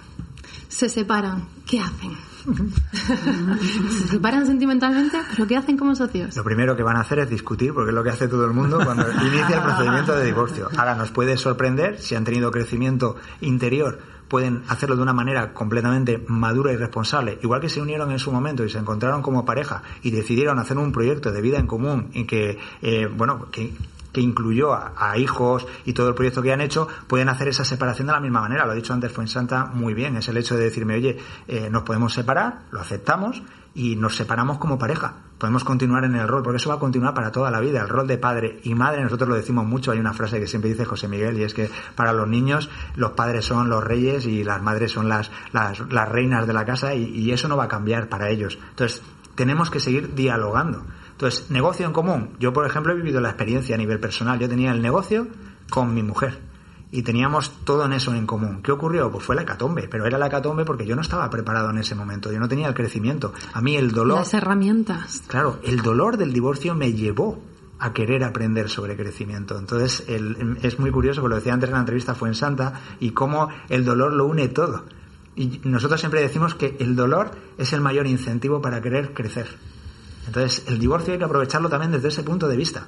[0.70, 2.16] se separan, ¿qué hacen?
[3.90, 6.34] se separan sentimentalmente, pero ¿qué hacen como socios?
[6.36, 8.52] Lo primero que van a hacer es discutir, porque es lo que hace todo el
[8.52, 10.68] mundo cuando inicia el procedimiento de divorcio.
[10.78, 13.98] Ahora nos puede sorprender si han tenido crecimiento interior
[14.28, 18.30] pueden hacerlo de una manera completamente madura y responsable, igual que se unieron en su
[18.30, 22.10] momento y se encontraron como pareja y decidieron hacer un proyecto de vida en común
[22.14, 23.74] y que, eh, bueno, que
[24.12, 28.06] que incluyó a, hijos y todo el proyecto que han hecho, pueden hacer esa separación
[28.06, 28.64] de la misma manera.
[28.64, 31.82] Lo ha dicho antes Fuensanta muy bien, es el hecho de decirme, oye, eh, nos
[31.82, 33.42] podemos separar, lo aceptamos
[33.74, 35.14] y nos separamos como pareja.
[35.38, 37.80] Podemos continuar en el rol, porque eso va a continuar para toda la vida.
[37.80, 40.70] El rol de padre y madre, nosotros lo decimos mucho, hay una frase que siempre
[40.70, 44.44] dice José Miguel, y es que para los niños los padres son los reyes y
[44.44, 47.68] las madres son las, las, reinas de la casa y, y eso no va a
[47.68, 48.58] cambiar para ellos.
[48.70, 49.02] Entonces,
[49.34, 50.84] tenemos que seguir dialogando.
[51.20, 52.30] Entonces, negocio en común.
[52.40, 54.38] Yo, por ejemplo, he vivido la experiencia a nivel personal.
[54.38, 55.26] Yo tenía el negocio
[55.68, 56.38] con mi mujer
[56.90, 58.62] y teníamos todo en eso en común.
[58.62, 59.10] ¿Qué ocurrió?
[59.10, 61.94] Pues fue la hecatombe, pero era la hecatombe porque yo no estaba preparado en ese
[61.94, 63.34] momento, yo no tenía el crecimiento.
[63.52, 64.16] A mí el dolor...
[64.16, 65.22] Las herramientas.
[65.26, 67.38] Claro, el dolor del divorcio me llevó
[67.78, 69.58] a querer aprender sobre crecimiento.
[69.58, 73.10] Entonces, es muy curioso, como lo decía antes en la entrevista, fue en Santa, y
[73.10, 74.86] cómo el dolor lo une todo.
[75.36, 79.48] Y nosotros siempre decimos que el dolor es el mayor incentivo para querer crecer.
[80.26, 82.86] Entonces, el divorcio hay que aprovecharlo también desde ese punto de vista.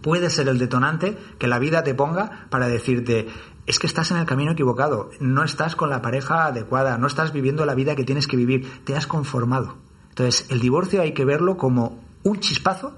[0.00, 3.28] Puede ser el detonante que la vida te ponga para decirte,
[3.66, 7.32] es que estás en el camino equivocado, no estás con la pareja adecuada, no estás
[7.32, 9.76] viviendo la vida que tienes que vivir, te has conformado.
[10.10, 12.96] Entonces, el divorcio hay que verlo como un chispazo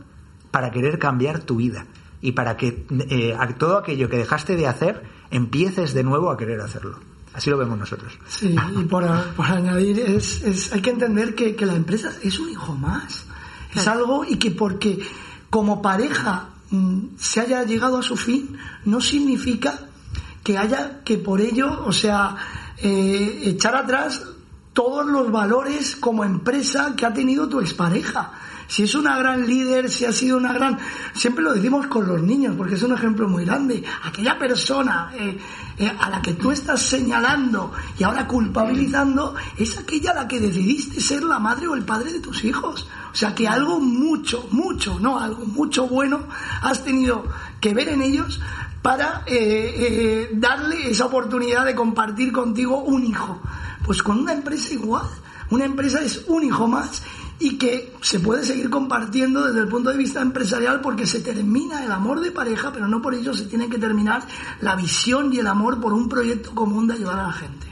[0.50, 1.86] para querer cambiar tu vida
[2.20, 6.60] y para que eh, todo aquello que dejaste de hacer empieces de nuevo a querer
[6.60, 6.98] hacerlo.
[7.34, 8.18] Así lo vemos nosotros.
[8.26, 12.74] Sí, y por, añadir, es, hay que entender que, que la empresa es un hijo
[12.74, 13.26] más.
[13.74, 14.98] Es algo y que porque
[15.50, 19.78] como pareja mm, se haya llegado a su fin, no significa
[20.42, 22.36] que haya que por ello, o sea,
[22.78, 24.22] eh, echar atrás
[24.72, 28.32] todos los valores como empresa que ha tenido tu expareja
[28.68, 30.78] si es una gran líder, si ha sido una gran...
[31.14, 33.82] Siempre lo decimos con los niños, porque es un ejemplo muy grande.
[34.04, 35.38] Aquella persona eh,
[35.78, 40.38] eh, a la que tú estás señalando y ahora culpabilizando, es aquella a la que
[40.38, 42.86] decidiste ser la madre o el padre de tus hijos.
[43.10, 46.26] O sea que algo mucho, mucho, no algo mucho bueno
[46.60, 47.24] has tenido
[47.62, 48.38] que ver en ellos
[48.82, 53.40] para eh, darle esa oportunidad de compartir contigo un hijo.
[53.86, 55.08] Pues con una empresa igual.
[55.50, 57.02] Una empresa es un hijo más
[57.40, 61.84] y que se puede seguir compartiendo desde el punto de vista empresarial porque se termina
[61.84, 64.22] el amor de pareja, pero no por ello se tiene que terminar
[64.60, 67.66] la visión y el amor por un proyecto común de ayudar a la gente.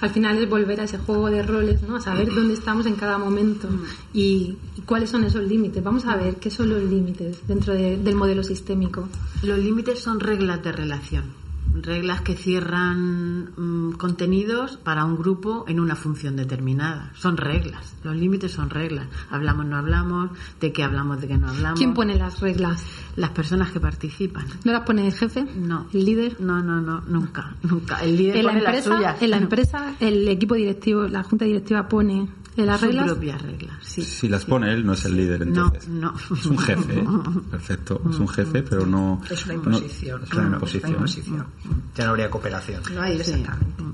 [0.00, 1.96] Al final es volver a ese juego de roles, ¿no?
[1.96, 3.68] A saber dónde estamos en cada momento
[4.14, 4.56] y,
[4.86, 5.84] cuáles son esos límites.
[5.84, 9.08] Vamos a ver qué son los límites dentro del modelo sistémico.
[9.42, 11.39] Los límites son reglas de relación
[11.74, 17.12] reglas que cierran mm, contenidos para un grupo en una función determinada.
[17.14, 19.06] Son reglas, los límites son reglas.
[19.30, 21.78] Hablamos, no hablamos, de qué hablamos, de qué no hablamos.
[21.78, 22.82] ¿Quién pone las reglas?
[23.16, 24.46] Las personas que participan.
[24.64, 25.44] ¿No las pone el jefe?
[25.56, 25.86] No.
[25.92, 26.40] ¿El líder?
[26.40, 27.98] No, no, no, nunca, nunca.
[28.02, 29.22] El líder ¿En pone la empresa, las suyas.
[29.22, 33.06] En la empresa, el equipo directivo, la junta directiva pone las reglas.
[33.06, 34.02] propias reglas, sí.
[34.02, 35.88] Si las pone él, no es el líder, entonces.
[35.88, 36.36] No, no.
[36.36, 37.06] Es un jefe, ¿eh?
[37.50, 38.00] perfecto.
[38.10, 39.20] Es un jefe, pero no.
[39.30, 40.22] Es una imposición.
[40.22, 41.46] es una imposición.
[41.94, 42.82] Ya no habría cooperación.
[42.94, 43.84] No hay exactamente.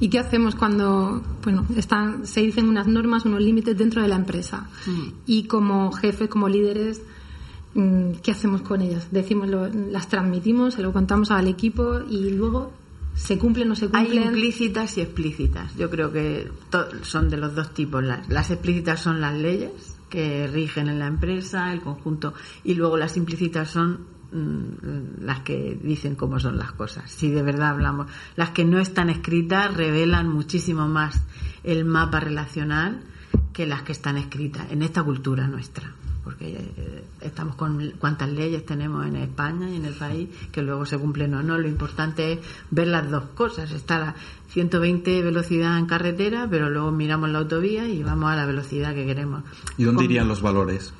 [0.00, 4.16] ¿Y qué hacemos cuando, bueno, están, se dicen unas normas, unos límites dentro de la
[4.16, 4.68] empresa?
[5.26, 7.02] Y como jefes, como líderes,
[7.74, 9.08] mm, ¿qué hacemos con ellas?
[9.10, 12.72] Decimos, las transmitimos, se lo contamos al equipo y luego
[13.14, 14.18] ¿Se cumplen o no se cumplen?
[14.18, 15.74] Hay implícitas y explícitas.
[15.76, 16.50] Yo creo que
[17.02, 18.02] son de los dos tipos.
[18.02, 19.70] Las, explícitas son las leyes
[20.10, 25.78] que rigen en la empresa, el conjunto, y luego las implícitas son mm, las que
[25.82, 27.10] dicen cómo son las cosas.
[27.10, 31.22] Si de verdad hablamos, las que no están escritas revelan muchísimo más
[31.62, 33.00] el mapa relacional
[33.52, 35.94] que las que están escritas en esta cultura nuestra
[36.24, 40.86] porque eh, estamos con cuántas leyes tenemos en España y en el país que luego
[40.86, 41.58] se cumplen o no.
[41.58, 42.38] Lo importante es
[42.70, 43.70] ver las dos cosas.
[43.70, 44.14] Está la
[44.48, 49.04] 120 velocidad en carretera, pero luego miramos la autovía y vamos a la velocidad que
[49.04, 49.44] queremos.
[49.76, 50.94] ¿Y dónde irían los valores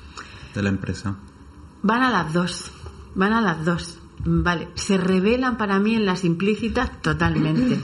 [0.53, 1.17] de la empresa?
[1.81, 2.71] Van a las dos,
[3.15, 3.99] van a las dos.
[4.23, 7.79] Vale, se revelan para mí en las implícitas totalmente,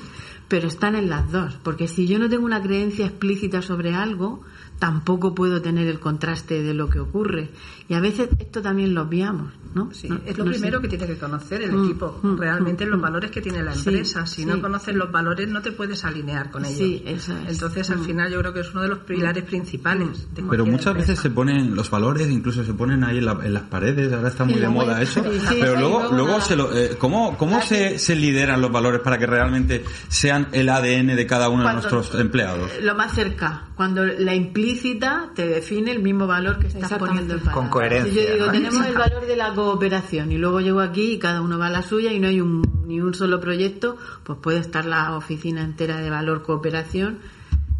[0.48, 4.42] pero están en las dos, porque si yo no tengo una creencia explícita sobre algo,
[4.82, 7.52] tampoco puedo tener el contraste de lo que ocurre.
[7.88, 9.94] Y a veces esto también lo obviamos, ¿no?
[9.94, 13.00] Sí, es lo primero que tiene que conocer el mm, equipo, mm, realmente mm, los
[13.00, 14.26] valores que tiene la empresa.
[14.26, 16.80] si no conoces los valores, no te puedes alinear con ellos.
[16.80, 17.50] Sí, eso es.
[17.50, 20.34] Entonces, al final, yo creo que es uno de los pilares principales.
[20.34, 24.12] De Pero muchas veces se ponen los valores, incluso se ponen ahí en, las paredes,
[24.12, 25.24] ahora está muy de moda eso.
[25.60, 29.28] pero luego, luego se lo, eh, ¿cómo, cómo se, se lideran los valores para que
[29.28, 32.72] realmente sean el ADN de cada uno de nuestros empleados.
[32.82, 37.40] Lo más cerca, cuando la implícita te define el mismo valor que estás poniendo en
[37.40, 37.56] palabras.
[37.56, 38.52] Con coherencia, Si yo digo, ¿no?
[38.52, 41.72] tenemos el valor de la cooperación y luego llego aquí y cada uno va a
[41.72, 45.64] la suya y no hay un, ni un solo proyecto, pues puede estar la oficina
[45.64, 47.18] entera de valor cooperación,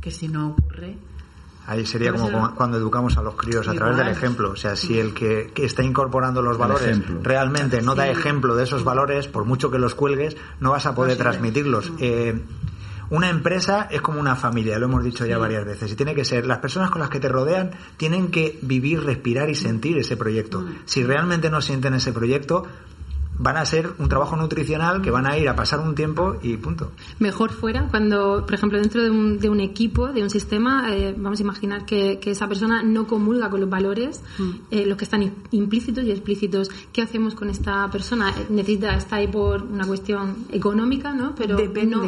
[0.02, 0.96] que si no ocurre,
[1.68, 4.50] Ahí sería como cuando educamos a los críos a través del ejemplo.
[4.50, 8.64] O sea, si el que, que está incorporando los valores realmente no da ejemplo de
[8.64, 11.92] esos valores, por mucho que los cuelgues, no vas a poder transmitirlos.
[12.00, 12.42] Eh,
[13.12, 16.26] una empresa es como una familia, lo hemos dicho ya varias veces, y tiene que
[16.26, 20.16] ser, las personas con las que te rodean tienen que vivir, respirar y sentir ese
[20.16, 20.66] proyecto.
[20.86, 22.66] Si realmente no sienten ese proyecto,
[23.40, 26.58] van a ser un trabajo nutricional que van a ir a pasar un tiempo y
[26.58, 26.92] punto.
[27.20, 31.16] Mejor fuera cuando, por ejemplo, dentro de un, de un equipo, de un sistema, eh,
[31.18, 34.22] vamos a imaginar que, que esa persona no comulga con los valores,
[34.70, 36.70] eh, los que están im- implícitos y explícitos.
[36.94, 38.30] ¿Qué hacemos con esta persona?
[38.30, 41.34] Eh, Necesita, está ahí por una cuestión económica, ¿no?
[41.36, 41.96] Pero Depende.
[41.96, 42.02] no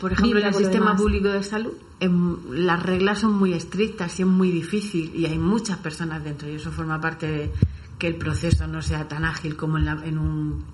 [0.00, 4.22] Por ejemplo, en el sistema público de salud, em, las reglas son muy estrictas y
[4.22, 7.52] es muy difícil y hay muchas personas dentro y eso forma parte de
[7.98, 10.64] que el proceso no sea tan ágil como en, la- en un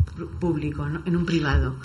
[0.40, 1.02] público, ¿no?
[1.04, 1.76] en un privado.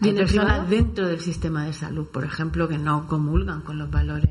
[0.00, 0.70] Hay ¿Y en el personas privado?
[0.70, 4.30] dentro del sistema de salud, por ejemplo, que no comulgan con los valores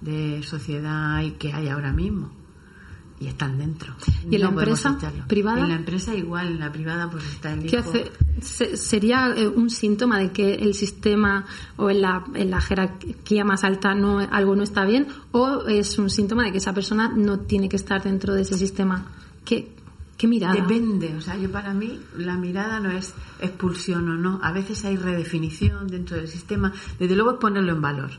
[0.00, 2.30] de sociedad y que hay ahora mismo
[3.18, 3.94] y están dentro.
[4.30, 5.60] ¿Y en la No podemos empresa privada?
[5.62, 7.88] En la empresa igual, en la privada pues está el ¿Qué hijo.
[7.88, 8.12] hace?
[8.42, 11.46] Se- ¿Sería eh, un síntoma de que el sistema
[11.78, 15.06] o en la, en la jerarquía más alta no, algo no está bien?
[15.32, 18.58] ¿O es un síntoma de que esa persona no tiene que estar dentro de ese
[18.58, 19.06] sistema?
[19.46, 19.74] ¿Qué,
[20.16, 20.54] qué mirada?
[20.54, 24.40] Depende, o sea, yo para mí la mirada no es expulsión o no.
[24.42, 26.72] A veces hay redefinición dentro del sistema.
[26.98, 28.10] Desde luego es ponerlo en valor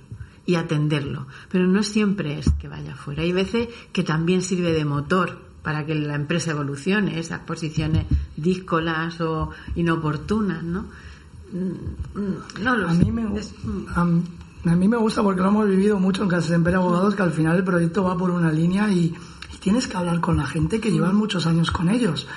[0.46, 3.24] y atenderlo, pero no siempre es que vaya fuera.
[3.24, 8.06] Hay veces que también sirve de motor para que la empresa evolucione, esas posiciones
[8.38, 10.86] díscolas o inoportunas, ¿no?
[11.52, 13.04] Mm, mm, No lo A sé.
[13.06, 13.54] mí, me, Es-
[13.96, 17.24] a, a mí me gusta porque lo hemos vivido mucho en Casa de Abogados, que
[17.24, 19.14] al final el proyecto va por una línea y,
[19.58, 22.28] y tienes que hablar con la gente que llevan muchos años con ellos.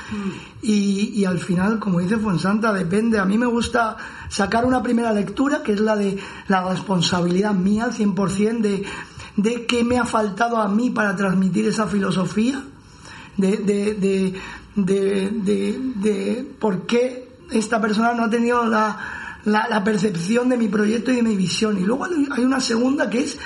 [0.62, 3.18] Y, y al final, como dice Fonsanta, depende.
[3.18, 3.96] A mí me gusta
[4.28, 6.18] sacar una primera lectura, que es la de
[6.48, 8.84] la responsabilidad mía al 100% de,
[9.36, 12.62] de qué me ha faltado a mí para transmitir esa filosofía,
[13.36, 14.34] de, de,
[14.74, 18.98] de, de, por qué esta persona no ha tenido la,
[19.44, 21.78] la, la percepción de mi proyecto y de mi visión.
[21.78, 23.38] Y luego hay una segunda que es,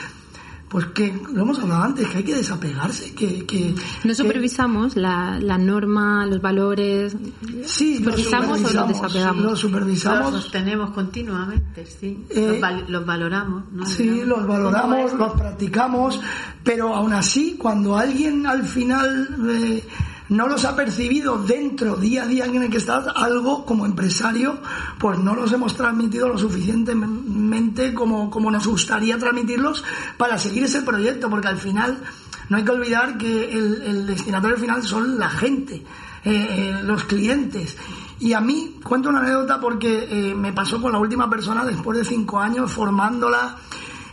[0.74, 3.46] pues que lo hemos hablado antes, que hay que desapegarse, que...
[3.46, 7.16] que ¿No que- supervisamos la, la norma, los valores?
[7.64, 9.42] Sí, lo ¿Supervisamos o supervisamos, desapegamos?
[9.44, 10.32] lo Los supervisamos.
[10.42, 12.24] sostenemos continuamente, sí.
[12.28, 13.86] Eh, los, val- los valoramos, ¿no?
[13.86, 16.20] Sí, Digamos, los valoramos, ¿cómo los practicamos,
[16.64, 19.84] pero aún así, cuando alguien al final eh,
[20.28, 24.58] no los ha percibido dentro, día a día en el que estás, algo como empresario,
[24.98, 29.84] pues no los hemos transmitido lo suficientemente como, como nos gustaría transmitirlos
[30.16, 32.02] para seguir ese proyecto, porque al final
[32.48, 35.84] no hay que olvidar que el, destinatario final son la gente, eh,
[36.24, 37.76] eh, los clientes.
[38.20, 41.98] Y a mí, cuento una anécdota porque eh, me pasó con la última persona después
[41.98, 43.56] de cinco años formándola.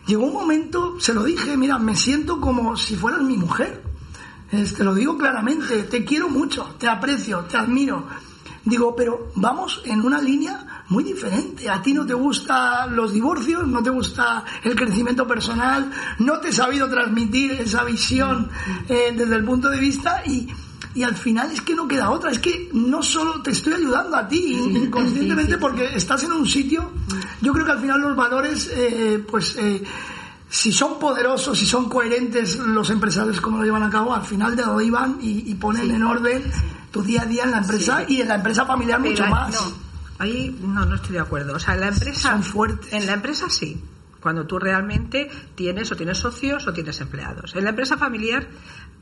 [0.07, 3.90] Llegó un momento, se lo dije, mira, me siento como si fueras mi mujer.
[4.51, 8.05] Eh, te lo digo claramente, te quiero mucho, te aprecio, te admiro.
[8.63, 11.67] Digo, pero vamos en una línea muy diferente.
[11.69, 15.89] A ti no te gustan los divorcios, no te gusta el crecimiento personal,
[16.19, 18.49] no te he sabido transmitir esa visión
[18.87, 20.47] eh, desde el punto de vista y,
[20.93, 22.29] y al final es que no queda otra.
[22.29, 26.91] Es que no solo te estoy ayudando a ti inconscientemente porque estás en un sitio.
[27.41, 29.55] Yo creo que al final los valores, eh, pues.
[29.55, 29.81] eh,
[30.51, 34.53] si son poderosos, si son coherentes los empresarios como lo llevan a cabo, al final
[34.53, 36.43] de donde van y, y ponen en orden
[36.91, 39.53] tu día a día en la empresa y en la empresa familiar mucho más.
[39.53, 39.73] No,
[40.19, 41.55] ahí no, no estoy de acuerdo.
[41.55, 42.31] O sea, en la empresa.
[42.33, 42.91] Son fuertes.
[42.91, 43.81] En la empresa sí.
[44.19, 47.55] Cuando tú realmente tienes o tienes socios o tienes empleados.
[47.55, 48.45] En la empresa familiar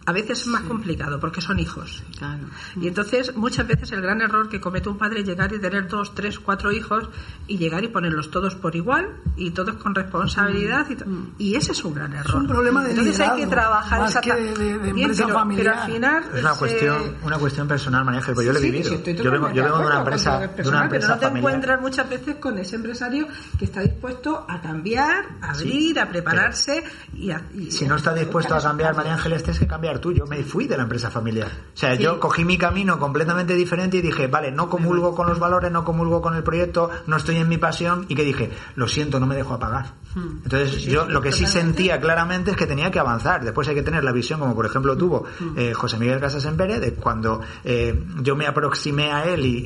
[0.09, 2.03] a veces es más complicado porque son hijos.
[2.17, 2.45] Claro.
[2.81, 5.87] Y entonces muchas veces el gran error que comete un padre es llegar y tener
[5.87, 7.07] dos, tres, cuatro hijos
[7.47, 9.07] y llegar y ponerlos todos por igual
[9.37, 11.05] y todos con responsabilidad y, to-
[11.37, 12.37] y ese es un gran error.
[12.41, 15.39] un problema de entonces hay que trabajar esa que de- de- de Bien, empresa pero,
[15.39, 15.65] familiar.
[15.65, 18.59] pero al final Es una se- cuestión, una cuestión personal, María Ángel, pero yo lo
[18.59, 18.89] he Sí, vivido.
[18.89, 21.13] sí, estoy yo vengo, totalmente yo vengo de una empresa, de personal, una empresa pero
[21.15, 21.49] no te familiar.
[21.53, 26.83] encuentras muchas veces con ese empresario que está dispuesto a cambiar, a abrir, a prepararse
[27.13, 27.41] y a...
[27.53, 30.43] y- Si no está dispuesto a cambiar, María Ángel, tienes que cambiar tú, yo me
[30.43, 31.47] fui de la empresa familiar.
[31.73, 32.03] O sea, Sí.
[32.03, 35.83] yo cogí mi camino completamente diferente y dije, vale, no comulgo con los valores, no
[35.83, 39.25] comulgo con el proyecto, no estoy en mi pasión y que dije, lo siento, no
[39.27, 39.93] me dejo apagar.
[40.15, 40.39] Hmm.
[40.43, 43.43] Entonces, yo lo que sí sentía claramente es que tenía que avanzar.
[43.43, 45.53] Después hay que tener la visión, como por ejemplo tuvo Hmm.
[45.57, 49.57] eh, José Miguel Casas Empere, de cuando eh, yo me aproximé a él y,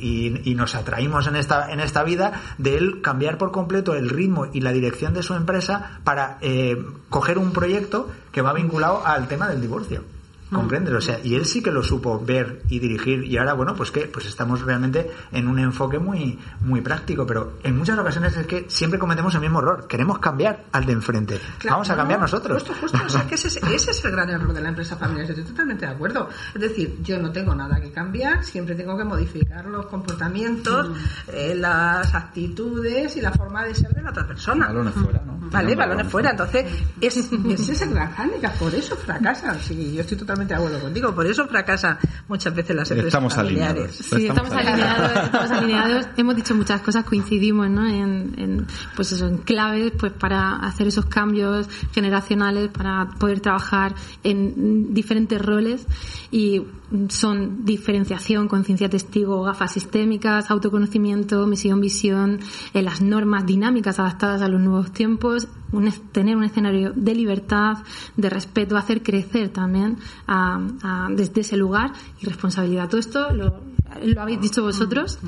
[0.44, 4.08] y- y nos atraímos en esta, en esta vida, de él cambiar por completo el
[4.10, 9.06] ritmo y la dirección de su empresa para eh, coger un proyecto que va vinculado
[9.06, 10.02] al tema del divorcio.
[10.54, 10.94] ¿Comprendes?
[10.94, 13.90] O sea, y él sí que lo supo ver y dirigir y ahora, bueno, pues
[13.90, 18.46] que pues estamos realmente en un enfoque muy muy práctico, pero en muchas ocasiones es
[18.46, 19.86] que siempre cometemos el mismo error.
[19.88, 21.40] Queremos cambiar al de enfrente.
[21.58, 22.62] Claro, Vamos a cambiar no, nosotros.
[22.62, 22.98] Justo, justo.
[23.04, 25.28] O sea, que ese, es- ese es el gran error de la empresa familiar.
[25.28, 26.28] Estoy totalmente de acuerdo.
[26.54, 30.90] Es decir, yo no tengo nada que cambiar, siempre tengo que modificar los comportamientos,
[31.32, 34.66] eh, las actitudes y la forma de ser de la otra persona.
[34.66, 35.38] Balones fuera, ¿no?
[35.50, 36.30] Vale, balones fuera.
[36.32, 36.66] Entonces,
[37.00, 37.16] es,
[37.48, 38.54] ese es el gran hándicap.
[38.58, 39.58] Por eso fracasan.
[39.60, 41.14] Sí, yo estoy totalmente de acuerdo contigo.
[41.14, 43.70] Por eso fracasan muchas veces las empresas Estamos familiares.
[43.76, 43.96] alineados.
[43.96, 46.06] Sí, estamos alineados, estamos alineados.
[46.16, 47.86] Hemos dicho muchas cosas, coincidimos, ¿no?
[47.86, 48.66] En, en,
[48.96, 55.40] pues eso, en claves, pues para hacer esos cambios generacionales, para poder trabajar en diferentes
[55.40, 55.86] roles
[56.30, 56.62] y
[57.08, 62.40] son diferenciación, conciencia testigo, gafas sistémicas, autoconocimiento, misión, visión,
[62.72, 67.78] eh, las normas dinámicas adaptadas a los nuevos tiempos, un tener un escenario de libertad,
[68.16, 69.98] de respeto, hacer crecer también
[71.10, 72.88] desde ese lugar y responsabilidad.
[72.88, 73.60] Todo esto lo,
[74.02, 75.18] lo habéis dicho vosotros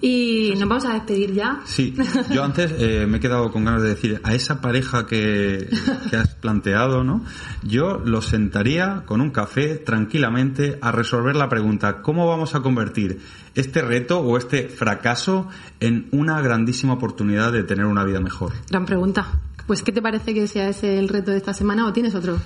[0.00, 1.60] y nos vamos a despedir ya.
[1.64, 1.94] Sí,
[2.32, 5.68] yo antes eh, me he quedado con ganas de decir a esa pareja que,
[6.10, 7.24] que has planteado, ¿no?
[7.62, 13.20] Yo los sentaría con un café tranquilamente a resolver la pregunta, ¿cómo vamos a convertir
[13.54, 15.48] este reto o este fracaso
[15.80, 18.52] en una grandísima oportunidad de tener una vida mejor?
[18.68, 19.26] Gran pregunta.
[19.66, 22.38] Pues, ¿qué te parece que sea ese el reto de esta semana o tienes otro?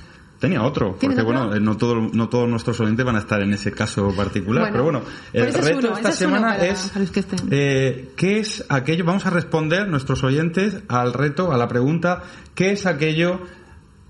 [0.45, 1.41] Tenía otro, ¿Tienes porque otro?
[1.47, 4.71] bueno, eh, no, todo, no todos nuestros oyentes van a estar en ese caso particular,
[4.73, 7.25] Bueno, pero bueno, el es reto uno, esta es uno semana para- es para que
[7.51, 9.05] eh, ¿qué es aquello?
[9.05, 12.23] Vamos a responder nuestros oyentes al reto, a la pregunta,
[12.55, 13.41] ¿qué es aquello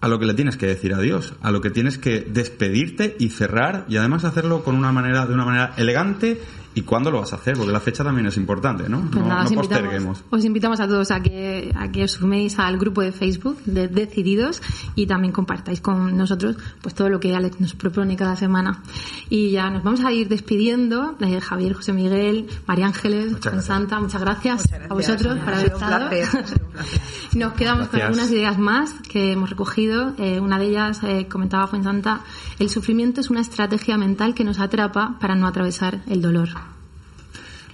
[0.00, 1.34] a lo que le tienes que decir adiós?
[1.40, 5.32] A lo que tienes que despedirte y cerrar y además hacerlo con una manera, de
[5.34, 6.38] una manera elegante
[6.74, 9.00] y cuándo lo vas a hacer, porque la fecha también es importante, ¿no?
[9.02, 10.24] Pues no nada, no os, invitamos, posterguemos.
[10.30, 13.88] os invitamos a todos a que, a que os suméis al grupo de Facebook de
[13.88, 14.60] Decididos
[14.94, 18.82] y también compartáis con nosotros pues todo lo que Alex nos propone cada semana.
[19.28, 21.16] Y ya nos vamos a ir despidiendo.
[21.20, 25.72] Eh, Javier, José Miguel, María Ángeles, Juan Santa, muchas gracias, a vosotros por Ha haber
[25.72, 26.10] estado.
[27.34, 30.14] Nos quedamos con algunas ideas más que hemos recogido.
[30.18, 32.20] Eh, una de ellas eh, comentaba Fuensanta,
[32.58, 36.48] el sufrimiento es una estrategia mental que nos atrapa para no atravesar el dolor.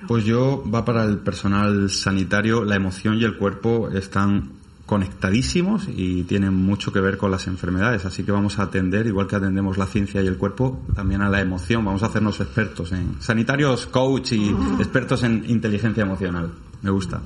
[0.07, 6.25] Pues yo, va para el personal sanitario, la emoción y el cuerpo están conectadísimos y
[6.25, 9.79] tienen mucho que ver con las enfermedades, así que vamos a atender, igual que atendemos
[9.79, 13.87] la ciencia y el cuerpo, también a la emoción, vamos a hacernos expertos en sanitarios,
[13.87, 14.49] coach y
[14.81, 16.51] expertos en inteligencia emocional.
[16.83, 17.21] Me gusta.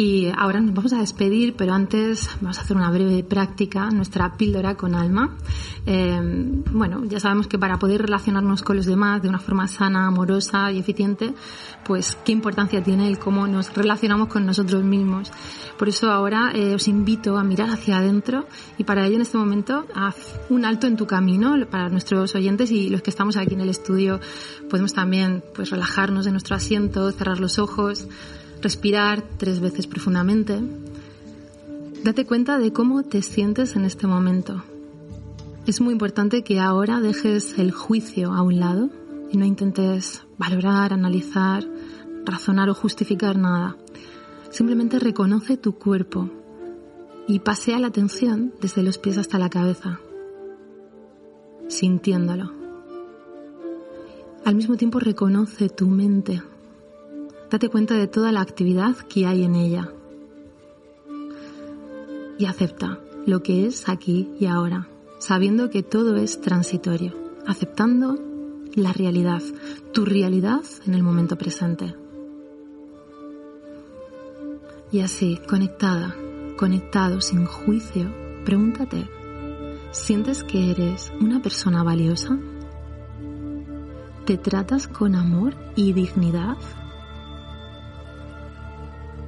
[0.00, 4.34] Y ahora nos vamos a despedir, pero antes vamos a hacer una breve práctica, nuestra
[4.34, 5.36] píldora con alma.
[5.84, 6.18] Eh,
[6.72, 10.72] bueno, ya sabemos que para poder relacionarnos con los demás de una forma sana, amorosa
[10.72, 11.34] y eficiente,
[11.84, 15.30] pues qué importancia tiene el cómo nos relacionamos con nosotros mismos.
[15.78, 18.46] Por eso ahora eh, os invito a mirar hacia adentro
[18.78, 22.70] y para ello en este momento haz un alto en tu camino para nuestros oyentes
[22.70, 24.18] y los que estamos aquí en el estudio
[24.70, 28.08] podemos también pues relajarnos de nuestro asiento, cerrar los ojos,
[28.62, 30.60] respirar tres veces profundamente.
[32.04, 34.62] Date cuenta de cómo te sientes en este momento.
[35.66, 38.90] Es muy importante que ahora dejes el juicio a un lado
[39.30, 41.64] y no intentes valorar, analizar,
[42.24, 43.76] razonar o justificar nada.
[44.50, 46.28] Simplemente reconoce tu cuerpo
[47.28, 50.00] y pasea la atención desde los pies hasta la cabeza,
[51.68, 52.52] sintiéndolo.
[54.44, 56.42] Al mismo tiempo reconoce tu mente.
[57.50, 59.92] Date cuenta de toda la actividad que hay en ella.
[62.38, 64.88] Y acepta lo que es aquí y ahora,
[65.18, 67.12] sabiendo que todo es transitorio,
[67.48, 68.16] aceptando
[68.74, 69.42] la realidad,
[69.92, 71.96] tu realidad en el momento presente.
[74.92, 76.14] Y así, conectada,
[76.56, 79.08] conectado, sin juicio, pregúntate,
[79.90, 82.38] ¿sientes que eres una persona valiosa?
[84.24, 86.56] ¿Te tratas con amor y dignidad?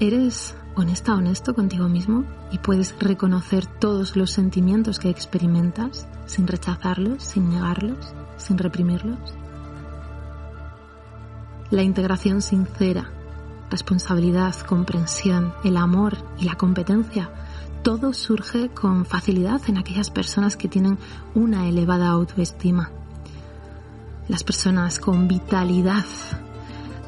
[0.03, 7.23] ¿Eres honesta, honesto contigo mismo y puedes reconocer todos los sentimientos que experimentas sin rechazarlos,
[7.23, 9.33] sin negarlos, sin reprimirlos?
[11.71, 13.13] La integración sincera,
[13.71, 17.31] responsabilidad, comprensión, el amor y la competencia,
[17.85, 20.99] todo surge con facilidad en aquellas personas que tienen
[21.37, 22.91] una elevada autoestima.
[24.27, 26.07] Las personas con vitalidad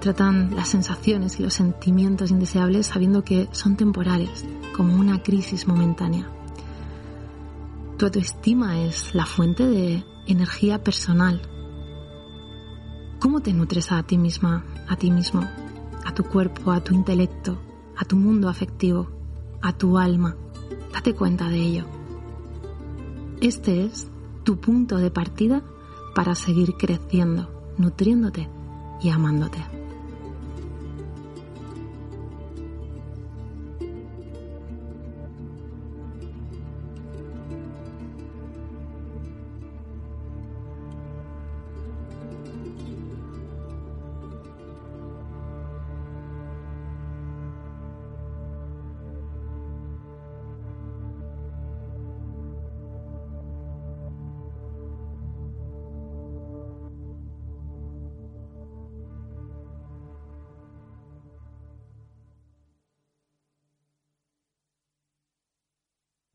[0.04, 4.44] tratan las sensaciones y los sentimientos indeseables sabiendo que son temporales,
[4.76, 6.28] como una crisis momentánea.
[7.96, 11.40] Tu autoestima es la fuente de energía personal.
[13.18, 15.40] ¿Cómo te nutres a ti misma, a ti mismo,
[16.04, 17.58] a tu cuerpo, a tu intelecto,
[17.96, 19.08] a tu mundo afectivo,
[19.62, 20.36] a tu alma?
[20.92, 21.86] Date cuenta de ello.
[23.40, 24.10] Este es
[24.42, 25.62] tu punto de partida
[26.14, 28.50] para seguir creciendo, nutriéndote
[29.00, 29.73] y amándote.